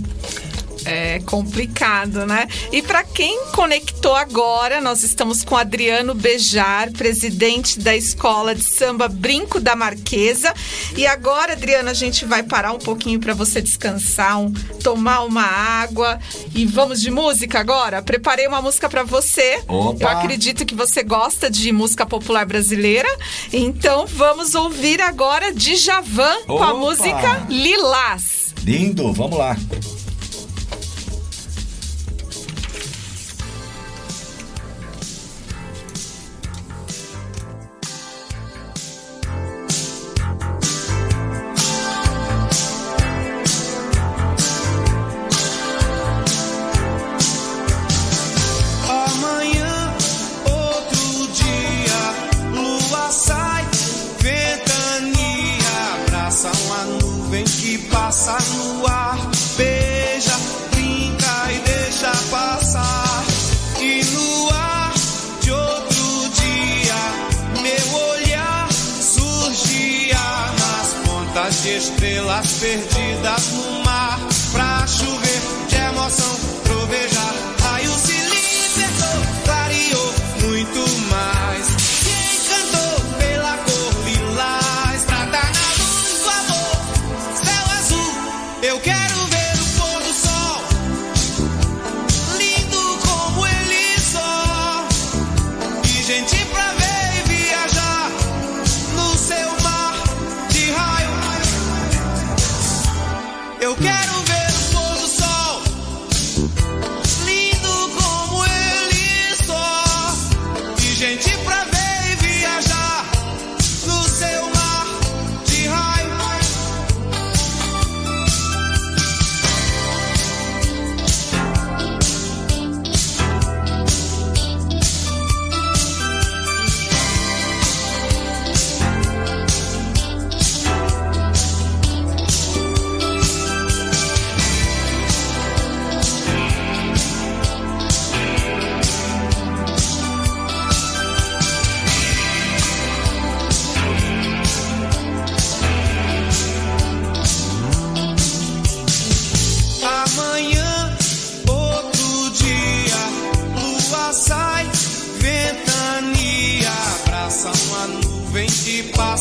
[0.85, 2.47] É complicado, né?
[2.71, 9.07] E para quem conectou agora, nós estamos com Adriano Bejar, presidente da Escola de Samba
[9.07, 10.53] Brinco da Marquesa.
[10.97, 14.51] E agora, Adriano, a gente vai parar um pouquinho para você descansar, um-
[14.83, 16.19] tomar uma água
[16.55, 18.01] e vamos de música agora.
[18.01, 19.61] Preparei uma música para você.
[19.67, 20.03] Opa!
[20.03, 23.07] Eu acredito que você gosta de música popular brasileira.
[23.53, 28.53] Então vamos ouvir agora Djavan com a música Lilás.
[28.63, 29.55] Lindo, vamos lá.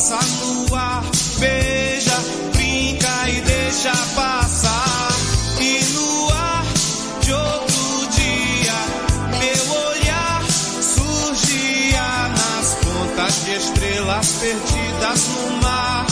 [0.01, 1.03] Passa no ar,
[1.39, 2.17] beija,
[2.55, 5.09] brinca e deixa passar.
[5.61, 6.65] E no ar
[7.21, 8.73] de outro dia,
[9.39, 10.43] meu olhar
[10.81, 16.07] surgia nas pontas de estrelas perdidas no mar,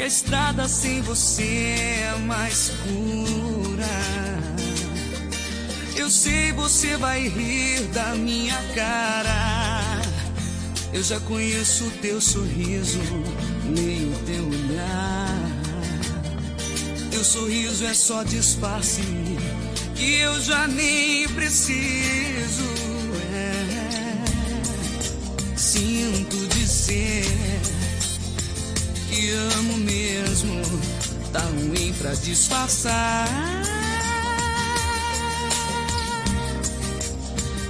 [0.00, 3.84] que a estrada sem você é mais pura.
[5.94, 10.00] Eu sei você vai rir da minha cara.
[10.90, 12.98] Eu já conheço o teu sorriso,
[13.66, 15.38] nem o teu olhar.
[17.10, 19.02] Teu sorriso é só disfarce
[19.94, 22.70] que eu já nem preciso.
[23.34, 23.66] É.
[25.58, 27.50] Sinto dizer
[29.20, 30.62] que amo mesmo,
[31.30, 33.28] tá ruim pra disfarçar.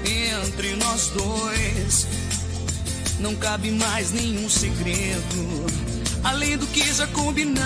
[0.04, 2.06] Entre nós dois
[3.18, 5.66] não cabe mais nenhum segredo,
[6.22, 7.60] além do que já combinamos.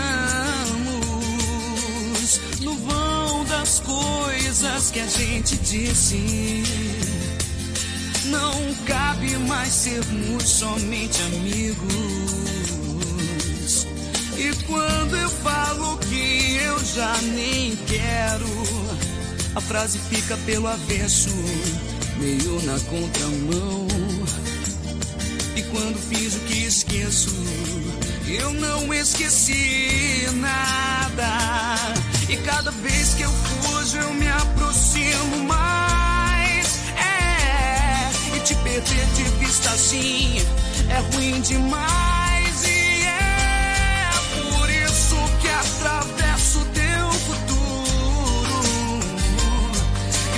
[2.61, 6.63] No vão das coisas que a gente disse.
[8.25, 12.54] Não cabe mais sermos somente amigos.
[14.37, 18.47] E quando eu falo que eu já nem quero,
[19.55, 21.31] a frase fica pelo avesso,
[22.19, 23.87] meio na contramão.
[25.55, 27.31] E quando fiz o que esqueço,
[28.27, 31.77] eu não esqueci nada.
[32.29, 36.81] E cada vez que eu fujo, eu me aproximo mais.
[36.97, 40.39] É, e te perder de vista assim
[40.89, 42.14] é ruim demais.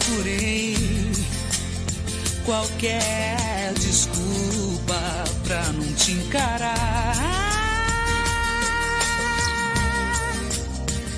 [0.00, 0.76] Procurei
[2.44, 7.16] qualquer desculpa pra não te encarar.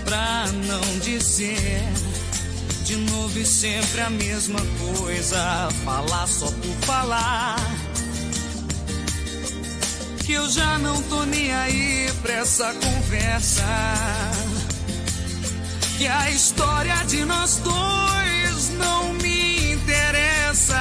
[0.04, 1.82] Pra não dizer
[2.84, 7.56] de novo e sempre a mesma coisa, falar só por falar.
[10.24, 13.64] Que eu já não tô nem aí pra essa conversa.
[15.98, 18.31] Que a história de nós dois
[18.70, 20.80] não me interessa.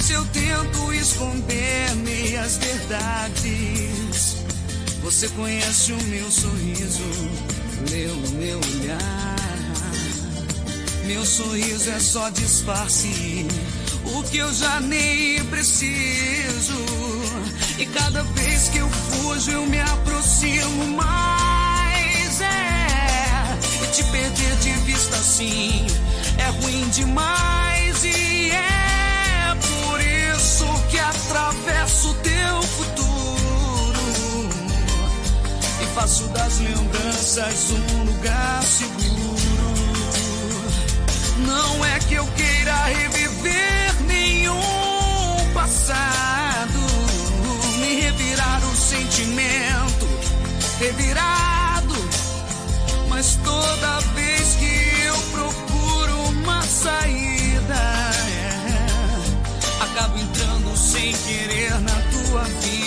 [0.00, 4.36] Se eu tento esconder meias verdades,
[5.02, 7.02] você conhece o meu sorriso,
[7.90, 9.36] leu o meu olhar.
[11.06, 13.46] Meu sorriso é só disfarce,
[14.04, 16.84] o que eu já nem preciso.
[17.78, 22.40] E cada vez que eu fujo, eu me aproximo mais.
[22.40, 25.86] É, e te perder de vista assim
[26.38, 28.04] é ruim demais.
[28.04, 34.02] E é por isso que atravesso teu futuro
[35.82, 39.02] e faço das lembranças um lugar seguro.
[41.46, 46.80] Não é que eu queira reviver nenhum passado,
[47.78, 50.12] me revirar o sentimento
[50.82, 51.94] revirado.
[53.08, 54.81] Mas toda vez que
[56.82, 57.80] saída,
[58.28, 62.81] é, acabo entrando sem querer na tua vida.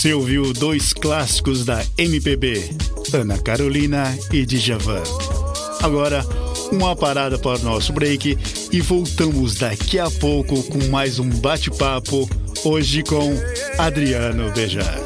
[0.00, 2.70] Você ouviu dois clássicos da MPB,
[3.12, 5.02] Ana Carolina e Djavan.
[5.82, 6.24] Agora,
[6.72, 8.38] uma parada para o nosso break
[8.72, 12.26] e voltamos daqui a pouco com mais um bate-papo,
[12.64, 13.30] hoje com
[13.76, 14.98] Adriano Bejar.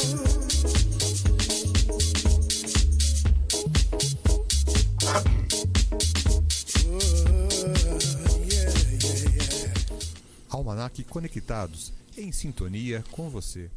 [10.49, 13.69] Almanac Conectados, em sintonia com você.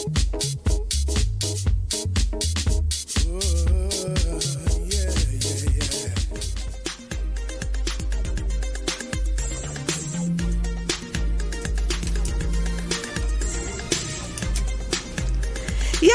[0.00, 0.02] E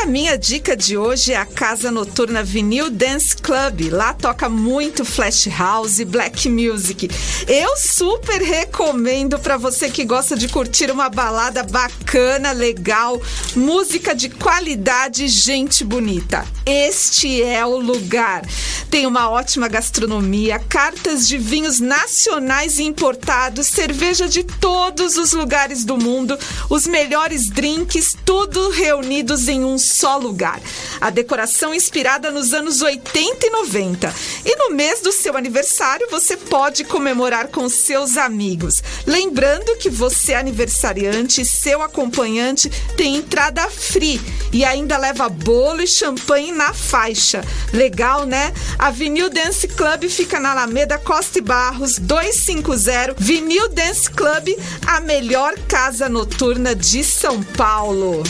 [0.05, 3.91] a minha dica de hoje é a Casa Noturna Vinil Dance Club.
[3.91, 7.09] Lá toca muito flash house, black music.
[7.47, 13.19] Eu super recomendo para você que gosta de curtir uma balada bacana, legal,
[13.55, 16.45] música de qualidade, gente bonita.
[16.67, 18.43] Este é o lugar.
[18.91, 25.83] Tem uma ótima gastronomia, cartas de vinhos nacionais e importados, cerveja de todos os lugares
[25.83, 26.37] do mundo,
[26.69, 30.59] os melhores drinks, tudo reunidos em um só lugar.
[30.99, 34.13] A decoração inspirada nos anos 80 e 90.
[34.45, 38.83] E no mês do seu aniversário, você pode comemorar com seus amigos.
[39.05, 44.21] Lembrando que você, aniversariante e seu acompanhante, tem entrada free
[44.51, 47.43] e ainda leva bolo e champanhe na faixa.
[47.73, 48.53] Legal, né?
[48.77, 53.15] A Vinil Dance Club fica na Alameda Costa e Barros 250.
[53.17, 54.49] Vinil Dance Club,
[54.85, 58.23] a melhor casa noturna de São Paulo.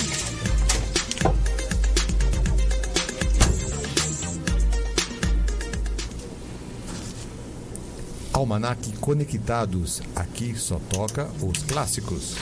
[8.36, 12.36] Almanac Conectados, aqui só toca os clássicos.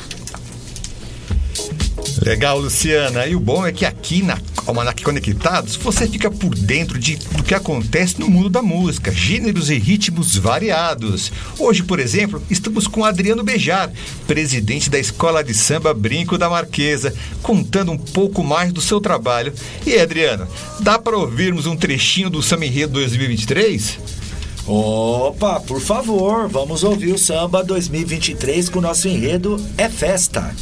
[2.25, 3.27] Legal, Luciana.
[3.27, 7.43] E o bom é que aqui na Almanac Conectados você fica por dentro de, do
[7.43, 11.31] que acontece no mundo da música, gêneros e ritmos variados.
[11.59, 13.91] Hoje, por exemplo, estamos com Adriano Bejar,
[14.25, 17.13] presidente da Escola de Samba Brinco da Marquesa,
[17.43, 19.53] contando um pouco mais do seu trabalho.
[19.85, 20.47] E Adriano,
[20.79, 24.22] dá para ouvirmos um trechinho do Samba Enredo 2023?
[24.65, 30.55] Opa, por favor, vamos ouvir o samba 2023 com o nosso enredo É Festa.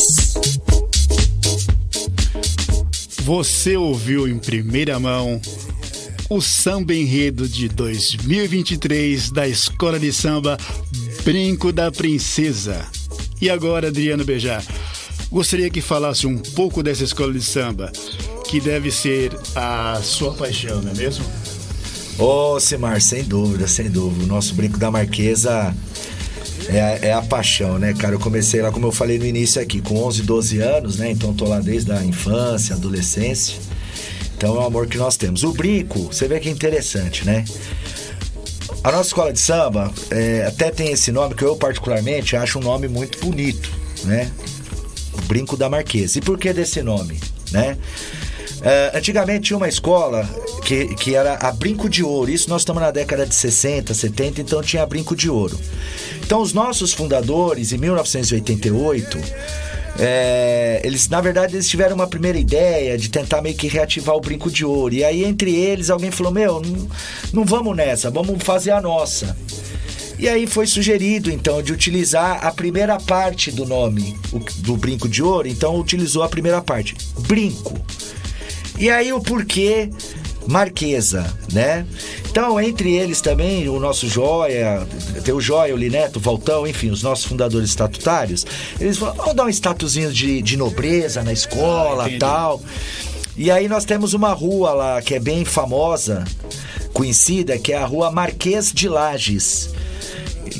[3.24, 5.38] Você ouviu em primeira mão
[6.30, 10.57] o samba enredo de 2023 da Escola de Samba
[11.22, 12.90] Brinco da Princesa.
[13.38, 14.64] E agora, Adriano Bejar,
[15.31, 17.91] gostaria que falasse um pouco dessa escola de samba,
[18.47, 21.25] que deve ser a sua paixão, não é mesmo?
[22.19, 24.25] Ô, Simar, sem dúvida, sem dúvida.
[24.25, 25.75] O nosso Brinco da Marquesa
[26.69, 28.15] é, a- é a paixão, né, cara?
[28.15, 31.11] Eu comecei lá, como eu falei no início aqui, com 11, 12 anos, né?
[31.11, 33.57] Então tô lá desde a infância, adolescência.
[34.37, 35.43] Então é o amor que nós temos.
[35.43, 37.45] O Brinco, você vê que é interessante, né?
[38.85, 42.62] A nossa escola de samba é, até tem esse nome que eu particularmente acho um
[42.62, 43.71] nome muito bonito,
[44.05, 44.31] né?
[45.25, 46.18] Brinco da Marquesa.
[46.18, 47.20] E por que desse nome,
[47.51, 47.77] né?
[48.62, 50.29] É, antigamente tinha uma escola
[50.64, 52.31] que, que era a Brinco de Ouro.
[52.31, 55.59] Isso nós estamos na década de 60, 70, então tinha a Brinco de Ouro.
[56.25, 59.18] Então os nossos fundadores, em 1988,
[59.99, 64.20] é, eles, na verdade, eles tiveram uma primeira ideia de tentar meio que reativar o
[64.20, 64.95] Brinco de Ouro.
[64.95, 66.89] E aí, entre eles, alguém falou: Meu, não,
[67.33, 69.37] não vamos nessa, vamos fazer a nossa.
[70.19, 74.17] E aí foi sugerido, então, de utilizar a primeira parte do nome
[74.59, 75.49] do Brinco de Ouro.
[75.49, 76.97] Então, utilizou a primeira parte,
[77.27, 77.79] Brinco.
[78.79, 79.91] E aí o porquê
[80.47, 81.87] Marquesa, né?
[82.31, 84.87] Então, entre eles também, o nosso Joia,
[85.25, 88.45] tem o Joia, o Lineto, o Valtão, enfim, os nossos fundadores estatutários,
[88.79, 92.19] eles falaram, vamos dar um statuzinho de, de nobreza na escola entendi.
[92.19, 92.61] tal.
[93.37, 96.25] E aí nós temos uma rua lá que é bem famosa,
[96.93, 99.74] conhecida, que é a rua Marquês de Lages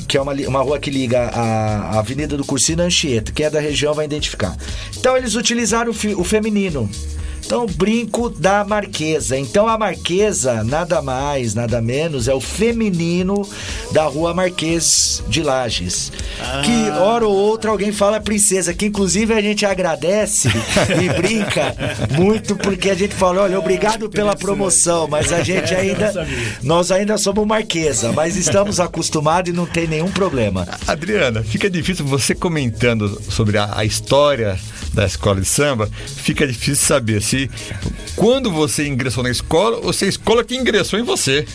[0.07, 3.31] que é uma, uma rua que liga a, a Avenida do Cursino Anchieta.
[3.31, 4.55] Quem é da região vai identificar.
[4.97, 6.89] Então eles utilizaram o, fi- o feminino.
[7.45, 9.37] Então, brinco da Marquesa.
[9.37, 13.47] Então, a Marquesa, nada mais, nada menos, é o feminino
[13.91, 16.11] da rua Marquês de Lages.
[16.63, 20.49] Que, hora ou outra, alguém fala princesa, que inclusive a gente agradece
[20.99, 21.75] e brinca
[22.17, 26.27] muito, porque a gente fala: olha, obrigado pela promoção, mas a gente ainda.
[26.63, 30.67] Nós ainda somos Marquesa, mas estamos acostumados e não tem nenhum problema.
[30.87, 34.57] Adriana, fica difícil você comentando sobre a, a história
[34.95, 37.49] da escola de samba, fica difícil saber se
[38.15, 41.45] quando você ingressou na escola ou se a escola que ingressou em você.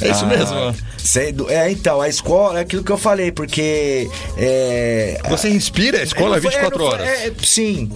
[0.00, 0.76] É isso Ah, mesmo.
[0.98, 4.08] sem dú- é, então, a escola, é aquilo que eu falei, porque.
[4.36, 7.08] É, Você inspira a escola não foi- 24 não foi- horas.
[7.08, 7.90] é, sim.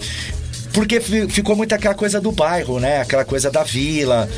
[0.73, 3.01] Porque fi- ficou muito aquela coisa do bairro, né?
[3.01, 4.29] Aquela coisa da vila.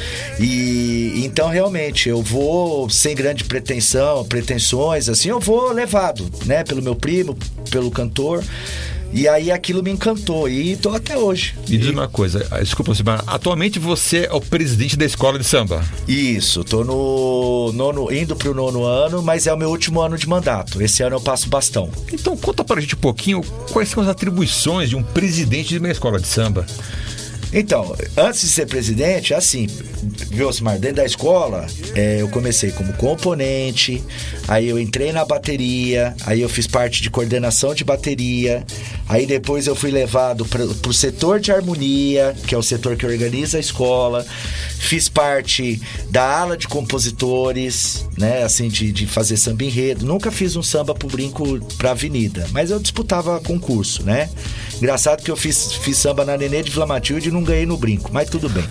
[0.41, 6.65] E então, realmente, eu vou sem grande pretensão, pretensões, assim, eu vou levado, né?
[6.65, 7.37] Pelo meu primo,
[7.71, 8.43] pelo cantor.
[9.13, 10.49] E aí aquilo me encantou.
[10.49, 11.55] E tô até hoje.
[11.69, 15.45] Me diz uma coisa, ah, desculpa, Silmar, atualmente você é o presidente da escola de
[15.45, 15.85] samba.
[16.09, 20.29] Isso, tô no nono, indo pro nono ano, mas é o meu último ano de
[20.29, 20.83] mandato.
[20.83, 21.91] Esse ano eu passo bastão.
[22.13, 23.43] Então conta pra gente um pouquinho
[23.73, 26.67] quais são as atribuições de um presidente de uma escola de samba.
[27.53, 29.67] Então, antes de ser presidente, assim,
[30.31, 34.03] viu, Osmar, dentro da escola, é, eu comecei como componente,
[34.49, 38.65] aí eu entrei na bateria, aí eu fiz parte de coordenação de bateria,
[39.07, 43.05] aí depois eu fui levado para o setor de harmonia, que é o setor que
[43.05, 44.25] organiza a escola,
[44.79, 50.07] fiz parte da ala de compositores, né, assim, de, de fazer samba enredo.
[50.07, 54.31] Nunca fiz um samba pro brinco pra avenida, mas eu disputava concurso, né?
[54.83, 57.77] Engraçado que eu fiz, fiz samba na Nenê de Vila Matilde e não ganhei no
[57.77, 58.65] brinco, mas tudo bem.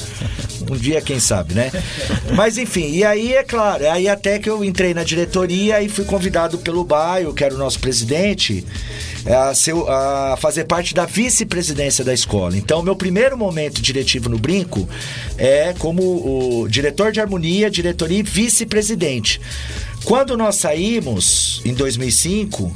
[0.70, 1.72] Um dia, quem sabe, né?
[2.36, 6.04] Mas enfim, e aí é claro, aí até que eu entrei na diretoria e fui
[6.04, 8.66] convidado pelo Baio, que era o nosso presidente,
[9.26, 12.58] a, ser a fazer parte da vice-presidência da escola.
[12.58, 14.90] Então, meu primeiro momento diretivo no Brinco
[15.38, 19.40] é como o diretor de harmonia, diretoria e vice-presidente.
[20.04, 22.74] Quando nós saímos, em 2005,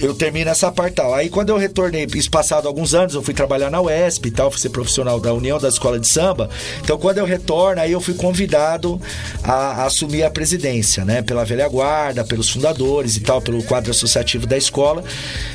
[0.00, 1.14] eu termino essa parte tal.
[1.14, 4.50] Aí quando eu retornei, isso passado alguns anos, eu fui trabalhar na UESP e tal,
[4.50, 6.50] fui ser profissional da União da Escola de Samba.
[6.82, 9.00] Então quando eu retorno, aí eu fui convidado
[9.42, 11.22] a, a assumir a presidência, né?
[11.22, 15.04] Pela velha guarda, pelos fundadores e tal, pelo quadro associativo da escola.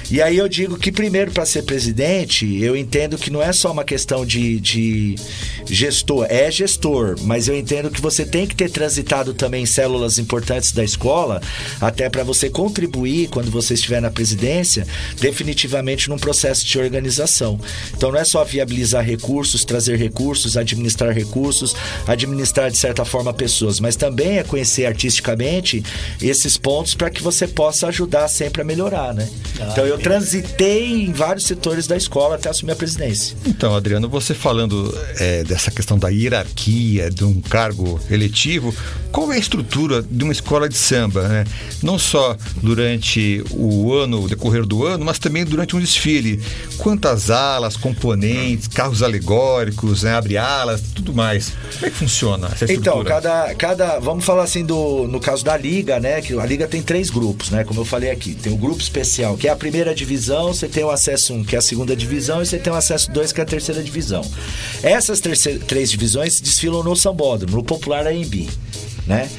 [0.09, 3.71] E aí eu digo que primeiro para ser presidente, eu entendo que não é só
[3.71, 5.15] uma questão de, de
[5.65, 10.71] gestor, é gestor, mas eu entendo que você tem que ter transitado também células importantes
[10.71, 11.41] da escola,
[11.81, 14.32] até para você contribuir quando você estiver na presidência,
[15.19, 17.59] definitivamente num processo de organização.
[17.95, 21.75] Então não é só viabilizar recursos, trazer recursos, administrar recursos,
[22.07, 25.83] administrar de certa forma pessoas, mas também é conhecer artisticamente
[26.21, 29.29] esses pontos para que você possa ajudar sempre a melhorar, né?
[29.71, 33.35] então eu transitei em vários setores da escola até assumir a presidência.
[33.45, 38.73] Então, Adriano, você falando é, dessa questão da hierarquia, de um cargo eletivo,
[39.11, 41.45] qual é a estrutura de uma escola de samba, né?
[41.81, 46.41] Não só durante o ano, decorrer do ano, mas também durante um desfile.
[46.77, 50.13] Quantas alas, componentes, carros alegóricos, né?
[50.13, 51.53] abre alas, tudo mais.
[51.73, 52.75] Como é que funciona essa estrutura?
[52.75, 53.99] Então, cada, cada.
[53.99, 55.07] Vamos falar assim do.
[55.07, 56.21] No caso da Liga, né?
[56.21, 57.63] Que a Liga tem três grupos, né?
[57.63, 58.33] Como eu falei aqui.
[58.33, 61.55] Tem o grupo especial, que é a primeira divisão, você tem o acesso 1, que
[61.55, 64.23] é a segunda divisão, e você tem o acesso 2, que é a terceira divisão.
[64.81, 68.49] Essas terceira, três divisões desfilam no Sambódromo, no popular AMB,
[69.07, 69.29] né?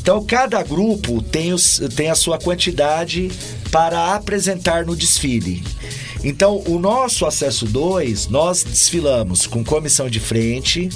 [0.00, 3.30] Então, cada grupo tem, os, tem a sua quantidade
[3.70, 5.62] para apresentar no desfile.
[6.22, 10.90] Então, o nosso acesso 2, nós desfilamos com comissão de frente,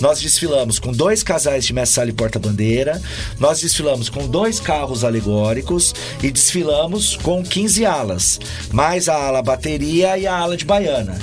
[0.00, 3.00] nós desfilamos com dois casais de mestre e porta-bandeira,
[3.38, 8.40] nós desfilamos com dois carros alegóricos e desfilamos com 15 alas,
[8.72, 11.18] mais a ala bateria e a ala de baiana.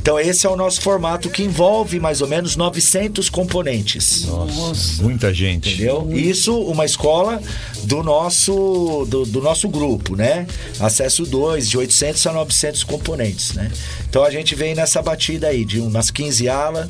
[0.00, 4.24] Então esse é o nosso formato que envolve mais ou menos 900 componentes.
[4.24, 5.74] Nossa, muita gente.
[5.74, 6.08] Entendeu?
[6.10, 7.40] Isso uma escola
[7.84, 10.46] do nosso do, do nosso grupo, né?
[10.78, 13.70] Acesso 2, de 800 a 900 componentes, né?
[14.08, 16.88] Então a gente vem nessa batida aí de umas 15 alas,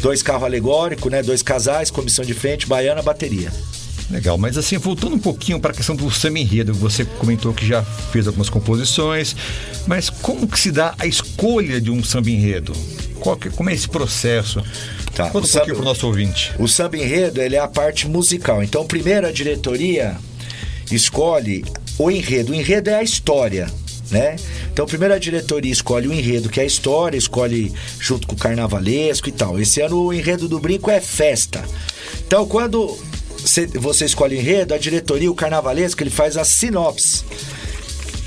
[0.00, 1.22] dois carros alegóricos, né?
[1.22, 3.52] Dois casais, comissão de frente, baiana, bateria.
[4.10, 7.66] Legal, mas assim, voltando um pouquinho para a questão do samba enredo, você comentou que
[7.66, 9.36] já fez algumas composições,
[9.86, 12.72] mas como que se dá a escolha de um samba enredo?
[13.40, 14.62] Que, como é esse processo?
[15.14, 16.52] Tá, Conta um samba- pouquinho para o nosso ouvinte.
[16.58, 18.62] O samba enredo, ele é a parte musical.
[18.62, 20.16] Então, primeiro a diretoria
[20.90, 21.64] escolhe
[21.98, 22.52] o enredo.
[22.52, 23.68] O enredo é a história,
[24.10, 24.36] né?
[24.72, 28.38] Então, primeiro a diretoria escolhe o enredo, que é a história, escolhe junto com o
[28.38, 29.60] carnavalesco e tal.
[29.60, 31.62] Esse ano o enredo do brinco é festa.
[32.26, 32.96] Então, quando
[33.74, 37.24] você escolhe enredo, a diretoria, o carnavalesco, ele faz a sinopse.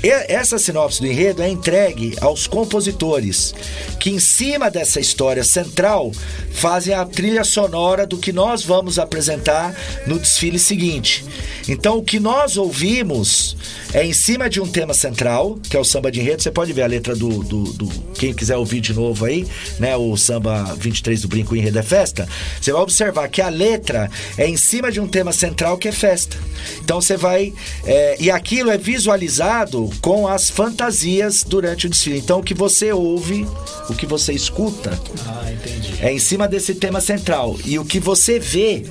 [0.02, 3.54] Essa sinopse do enredo é entregue aos compositores,
[4.00, 6.10] que em cima dessa história central
[6.50, 9.74] fazem a trilha sonora do que nós vamos apresentar
[10.06, 11.24] no desfile seguinte.
[11.68, 13.56] Então, o que nós ouvimos
[13.94, 16.42] é em cima de um tema central, que é o samba de enredo.
[16.42, 17.42] Você pode ver a letra do.
[17.44, 19.44] do- do- quem quiser ouvir de novo aí,
[19.80, 19.96] né?
[19.96, 22.28] O samba 23 do Brinco Enredo é Festa.
[22.60, 25.92] Você vai observar que a letra é em cima de um tema central que é
[25.92, 26.36] festa.
[26.80, 27.52] Então você vai.
[27.84, 32.18] é, e aquilo é visualizado com as fantasias durante o desfile.
[32.18, 33.46] Então o que você ouve,
[33.88, 35.94] o que você escuta, Ah, entendi.
[36.00, 37.56] é em cima desse tema central.
[37.64, 38.84] E o que você vê,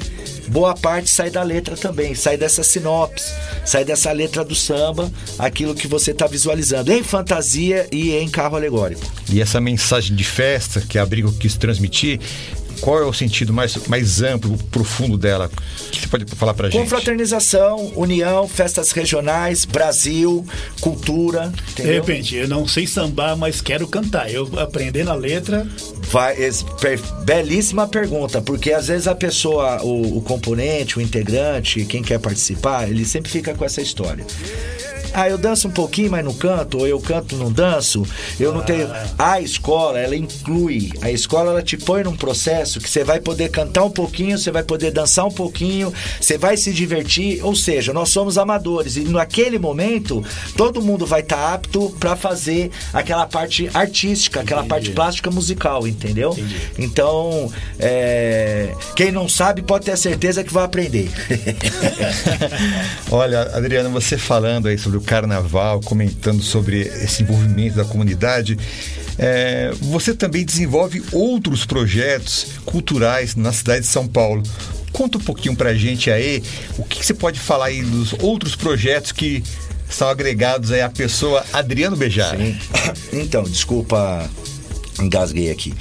[0.48, 3.26] boa parte sai da letra também, sai dessa sinopse,
[3.66, 8.56] sai dessa letra do samba, aquilo que você está visualizando em fantasia e em carro
[8.56, 9.02] alegórico.
[9.30, 12.20] E essa mensagem de festa que a Abrigo quis transmitir,
[12.82, 15.50] qual é o sentido mais, mais amplo, profundo dela?
[15.88, 16.82] O que você pode falar pra gente?
[16.82, 20.46] Confraternização, união, festas regionais, Brasil,
[20.80, 21.94] cultura, De entendeu?
[21.94, 24.32] repente, eu não sei sambar, mas quero cantar.
[24.32, 25.68] Eu aprendendo a letra,
[26.12, 31.86] Vai, es- per- belíssima pergunta, porque às vezes a pessoa, o, o componente, o integrante,
[31.86, 34.26] quem quer participar, ele sempre fica com essa história.
[35.14, 38.04] Ah, eu danço um pouquinho, mas não canto, ou eu canto não danço,
[38.40, 38.90] eu não tenho.
[39.18, 40.92] A escola, ela inclui.
[41.02, 44.52] A escola, ela te põe num processo que você vai poder cantar um pouquinho, você
[44.52, 47.44] vai poder dançar um pouquinho, você vai se divertir.
[47.44, 50.24] Ou seja, nós somos amadores e naquele momento
[50.56, 56.38] todo mundo vai estar apto para fazer aquela parte artística, aquela parte plástica musical, entendeu?
[56.78, 61.10] Então, é, quem não sabe pode ter certeza que vai aprender.
[63.12, 68.58] Olha, Adriano, você falando aí sobre o carnaval, comentando sobre esse envolvimento da comunidade,
[69.18, 74.44] é, você também desenvolve outros projetos culturais na cidade de São Paulo.
[74.92, 76.44] Conta um pouquinho pra gente aí,
[76.78, 79.44] o que, que você pode falar aí dos outros projetos que
[79.90, 82.38] são agregados aí à pessoa Adriano Bejar.
[82.38, 82.58] Sim.
[83.14, 84.30] Então, desculpa,
[85.00, 85.74] engasguei aqui.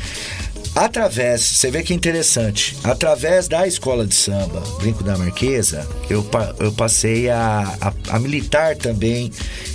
[0.84, 6.24] Através, você vê que interessante, através da escola de samba, Brinco da Marquesa, eu,
[6.58, 9.30] eu passei a, a- a militar também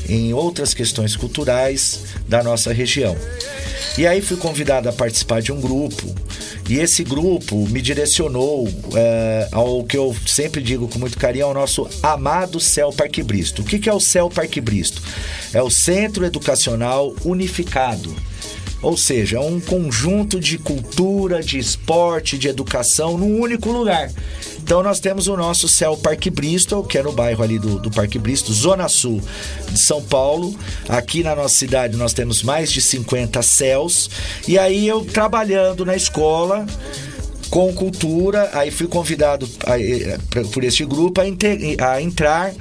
[0.09, 3.15] em outras questões culturais da nossa região.
[3.99, 6.11] E aí fui convidado a participar de um grupo,
[6.67, 11.53] e esse grupo me direcionou é, ao que eu sempre digo com muito carinho, ao
[11.53, 13.61] nosso amado Céu Parque Bristo.
[13.61, 15.03] O que, que é o Céu Parque Bristo?
[15.53, 18.11] É o Centro Educacional Unificado.
[18.85, 24.11] Ou seja, um conjunto de cultura, de esporte, de educação num único lugar.
[24.61, 27.89] Então nós temos o nosso Céu Parque Bristol, que é no bairro ali do, do
[27.89, 29.19] Parque Bristol, Zona Sul
[29.71, 30.55] de São Paulo.
[30.87, 34.07] Aqui na nossa cidade nós temos mais de 50 céus.
[34.47, 36.63] E aí eu trabalhando na escola
[37.49, 40.17] com cultura, aí fui convidado a- eh,
[40.51, 42.53] por este grupo a, inte- a entrar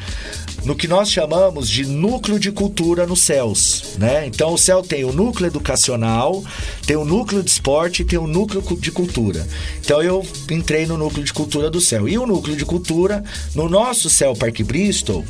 [0.65, 4.27] no que nós chamamos de núcleo de cultura nos céus, né?
[4.27, 6.43] Então o céu tem o núcleo educacional,
[6.87, 9.47] tem o núcleo de esporte e tem o núcleo de cultura.
[9.81, 12.09] Então eu entrei no núcleo de cultura do céu.
[12.09, 13.23] E o núcleo de cultura,
[13.55, 15.25] no nosso Céu Parque Bristol,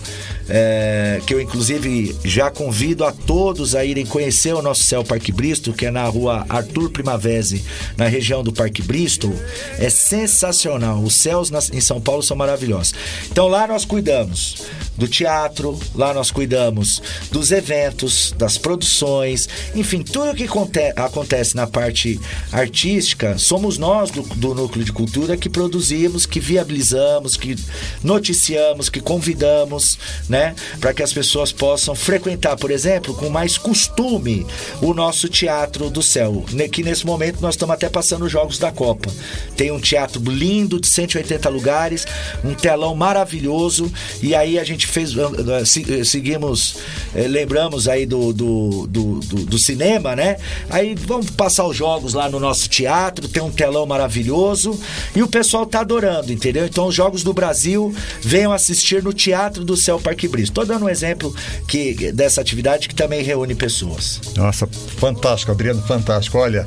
[0.49, 5.33] é, que eu inclusive já convido a todos a irem conhecer o nosso Céu Parque
[5.33, 7.65] Bristol, que é na rua Arthur Primavese,
[7.97, 9.35] na região do Parque Bristol,
[9.79, 11.03] é sensacional.
[11.03, 12.95] Os céus em São Paulo são maravilhosos.
[13.31, 14.63] Então lá nós cuidamos
[14.97, 17.01] do teatro, lá nós cuidamos
[17.33, 22.21] dos eventos, das produções, enfim, tudo que conte- acontece na parte
[22.53, 27.57] artística, somos nós do, do Núcleo de Cultura que produzimos, que viabilizamos, que
[28.03, 29.99] noticiamos, que convidamos,
[30.29, 34.47] né, para que as pessoas possam frequentar, por exemplo, com mais costume
[34.83, 38.71] o nosso Teatro do Céu, que nesse momento nós estamos até passando os Jogos da
[38.71, 39.11] Copa.
[39.57, 42.07] Tem um teatro lindo de 180 lugares,
[42.45, 43.91] um telão maravilhoso,
[44.23, 46.77] e aí a gente fez, ah, ah, se- eh, seguimos,
[47.15, 50.37] eh, lembramos aí do, do, do, do- do cinema, né?
[50.71, 54.79] Aí vamos passar os jogos lá no nosso teatro, tem um telão maravilhoso,
[55.15, 56.65] e o pessoal tá adorando, entendeu?
[56.67, 60.65] Então os Jogos do Brasil venham assistir no Teatro do Céu Parque Bristol.
[60.65, 61.35] Tô dando um exemplo
[61.67, 64.21] que, dessa atividade que também reúne pessoas.
[64.37, 64.67] Nossa,
[64.99, 66.39] fantástico, Adriano, fantástico.
[66.39, 66.67] Olha,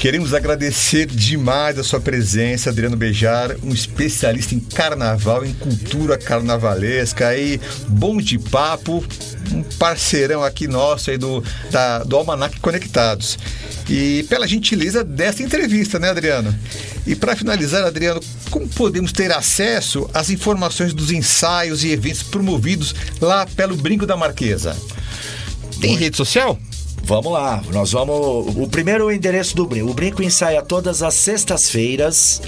[0.00, 7.28] queremos agradecer demais a sua presença, Adriano Beijar, um especialista em carnaval, em cultura carnavalesca,
[7.28, 9.04] aí, bom de papo,
[9.52, 13.38] um parceirão aqui nosso aí do, da, do Almanac Conectados.
[13.90, 16.58] E pela gentileza dessa entrevista, né, Adriano?
[17.06, 22.94] E para finalizar, Adriano, como podemos ter acesso às informações dos ensaios e eventos promovidos
[23.20, 24.74] lá pelo Brinco da Marquesa?
[25.78, 26.58] Tem rede social?
[27.02, 28.56] Vamos lá, nós vamos.
[28.56, 29.90] O primeiro endereço do Brinco.
[29.90, 32.40] O Brinco ensaia todas as sextas-feiras,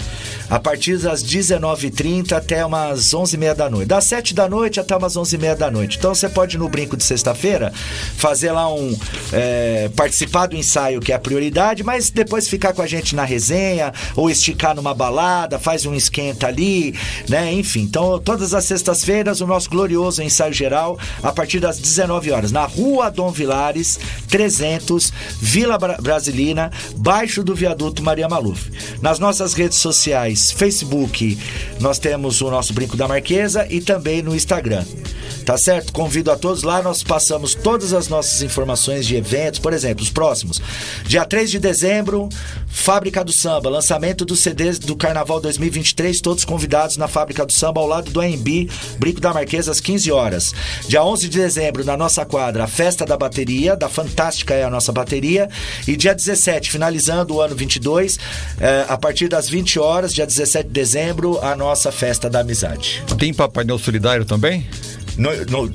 [0.48, 3.88] a partir das 19h30 até umas 11h30 da noite.
[3.88, 5.98] Das 7 da noite até umas 11h30 da noite.
[5.98, 7.72] Então você pode ir no Brinco de sexta-feira,
[8.16, 8.96] fazer lá um.
[9.32, 13.24] é, participar do ensaio, que é a prioridade, mas depois ficar com a gente na
[13.24, 16.94] resenha, ou esticar numa balada, faz um esquenta ali,
[17.28, 17.52] né?
[17.52, 22.52] Enfim, então todas as sextas-feiras, o nosso glorioso ensaio geral, a partir das 19 horas,
[22.52, 23.98] na Rua Dom Vilares,
[24.42, 28.70] 300, Vila Bra- Brasilina, baixo do viaduto Maria Maluf.
[29.00, 31.38] Nas nossas redes sociais, Facebook,
[31.78, 34.84] nós temos o nosso Brinco da Marquesa e também no Instagram.
[35.46, 35.92] Tá certo?
[35.92, 40.10] Convido a todos lá, nós passamos todas as nossas informações de eventos, por exemplo, os
[40.10, 40.60] próximos.
[41.04, 42.28] Dia 3 de dezembro,
[42.68, 47.80] Fábrica do Samba, lançamento dos CDs do Carnaval 2023, todos convidados na Fábrica do Samba
[47.80, 50.54] ao lado do AMB, Brinco da Marquesa às 15 horas.
[50.86, 54.70] Dia 11 de dezembro, na nossa quadra, a Festa da Bateria, da Fantástica é a
[54.70, 55.48] nossa bateria,
[55.86, 58.18] e dia 17, finalizando o ano 22,
[58.60, 63.02] eh, a partir das 20 horas, dia 17 de dezembro, a nossa Festa da Amizade.
[63.18, 64.66] Tem Papai Noel Solidário também?
[65.16, 65.72] No, no-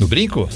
[0.00, 0.48] No brinco?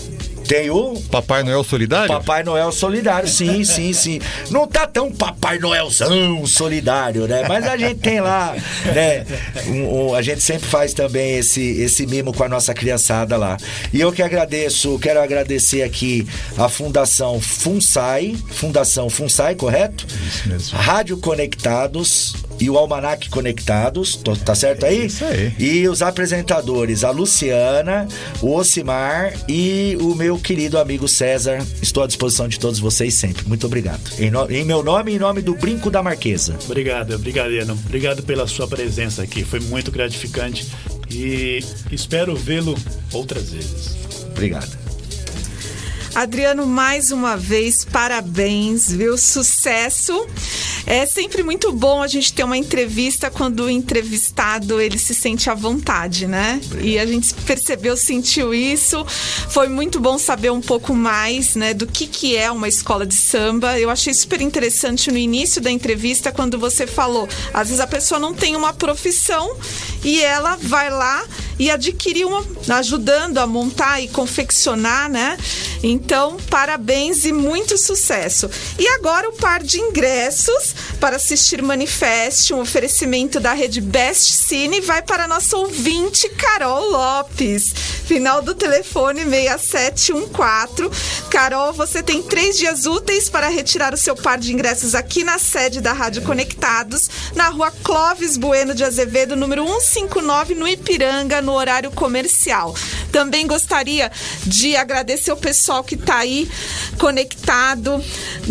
[0.46, 2.08] Tem o Papai Noel Solidário?
[2.08, 4.20] Papai Noel solidário, sim, sim, sim.
[4.50, 7.44] Não tá tão Papai Noelzão solidário, né?
[7.48, 8.54] Mas a gente tem lá,
[8.94, 9.24] né?
[9.66, 13.56] um- um- a gente sempre faz também esse, esse mimo com a nossa criançada lá.
[13.92, 16.26] E eu que agradeço, quero agradecer aqui
[16.58, 20.06] a Fundação FUNSAI, Fundação FUNSAI, correto?
[20.28, 20.78] Isso mesmo.
[20.78, 25.06] Rádio Conectados e o Almanac Conectados, tô- tá certo aí?
[25.06, 25.52] Isso aí.
[25.58, 28.06] E os apresentadores, a Luciana,
[28.40, 31.64] o Ocimar e o meu querido amigo César.
[31.82, 33.46] Estou à disposição de todos vocês sempre.
[33.46, 34.00] Muito obrigado.
[34.18, 36.56] Em, no- em meu nome e em nome do Brinco da Marquesa.
[36.66, 37.78] Obrigado, obrigado, Iano.
[37.86, 39.44] Obrigado pela sua presença aqui.
[39.44, 40.66] Foi muito gratificante
[41.10, 41.62] e
[41.92, 42.74] espero vê-lo
[43.12, 43.96] outras vezes.
[44.30, 44.84] Obrigado.
[46.14, 49.18] Adriano, mais uma vez, parabéns, viu?
[49.18, 50.26] Sucesso.
[50.86, 55.48] É sempre muito bom a gente ter uma entrevista quando o entrevistado ele se sente
[55.48, 56.60] à vontade, né?
[56.80, 59.04] E a gente percebeu, sentiu isso.
[59.48, 63.14] Foi muito bom saber um pouco mais, né, do que que é uma escola de
[63.14, 63.78] samba.
[63.78, 68.18] Eu achei super interessante no início da entrevista quando você falou, às vezes a pessoa
[68.18, 69.56] não tem uma profissão
[70.04, 71.24] e ela vai lá
[71.58, 72.44] e adquirir uma,
[72.76, 75.36] ajudando a montar e confeccionar, né?
[75.82, 78.50] Então, parabéns e muito sucesso.
[78.78, 84.80] E agora o par de ingressos para assistir Manifest, um oferecimento da rede Best Cine,
[84.80, 87.74] vai para nossa ouvinte Carol Lopes.
[88.06, 90.90] Final do telefone 6714.
[91.30, 95.38] Carol, você tem três dias úteis para retirar o seu par de ingressos aqui na
[95.38, 101.52] sede da Rádio Conectados, na rua Clóvis Bueno de Azevedo, número 159, no Ipiranga, no
[101.52, 102.74] horário comercial.
[103.12, 104.10] Também gostaria
[104.46, 106.48] de agradecer o pessoal que está aí
[106.98, 108.02] conectado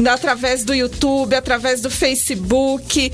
[0.09, 3.11] através do YouTube, através do Facebook.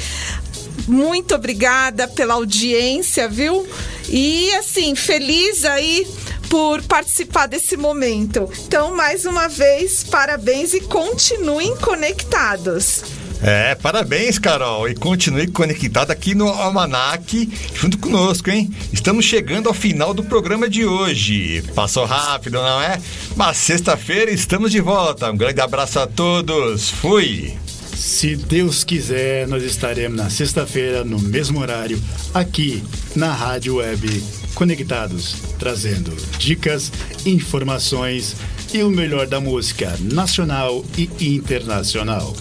[0.88, 3.68] Muito obrigada pela audiência, viu?
[4.07, 6.07] E assim, feliz aí
[6.49, 8.49] por participar desse momento.
[8.65, 13.19] Então, mais uma vez, parabéns e continuem conectados.
[13.41, 14.90] É, parabéns, Carol.
[14.90, 18.70] E continue conectado aqui no Almanac, junto conosco, hein?
[18.91, 21.64] Estamos chegando ao final do programa de hoje.
[21.74, 22.99] Passou rápido, não é?
[23.36, 25.32] Mas sexta-feira estamos de volta.
[25.32, 26.90] Um grande abraço a todos.
[26.90, 27.53] Fui!
[27.95, 32.02] Se Deus quiser, nós estaremos na sexta-feira, no mesmo horário,
[32.34, 32.82] aqui
[33.14, 34.24] na Rádio Web
[34.56, 36.91] Conectados, trazendo dicas,
[37.26, 38.36] informações
[38.74, 42.34] e o melhor da música nacional e internacional.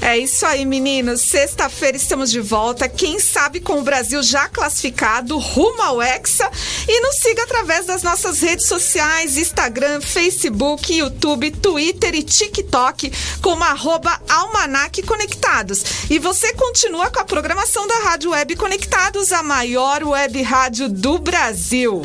[0.00, 1.22] É isso aí, meninos.
[1.22, 2.88] Sexta-feira estamos de volta.
[2.88, 6.50] Quem sabe com o Brasil já classificado rumo ao Hexa.
[6.88, 13.12] E nos siga através das nossas redes sociais: Instagram, Facebook, YouTube, Twitter e TikTok,
[13.42, 15.84] como arroba Almanac Conectados.
[16.10, 21.18] E você continua com a programação da Rádio Web Conectados, a maior web rádio do
[21.18, 22.02] Brasil.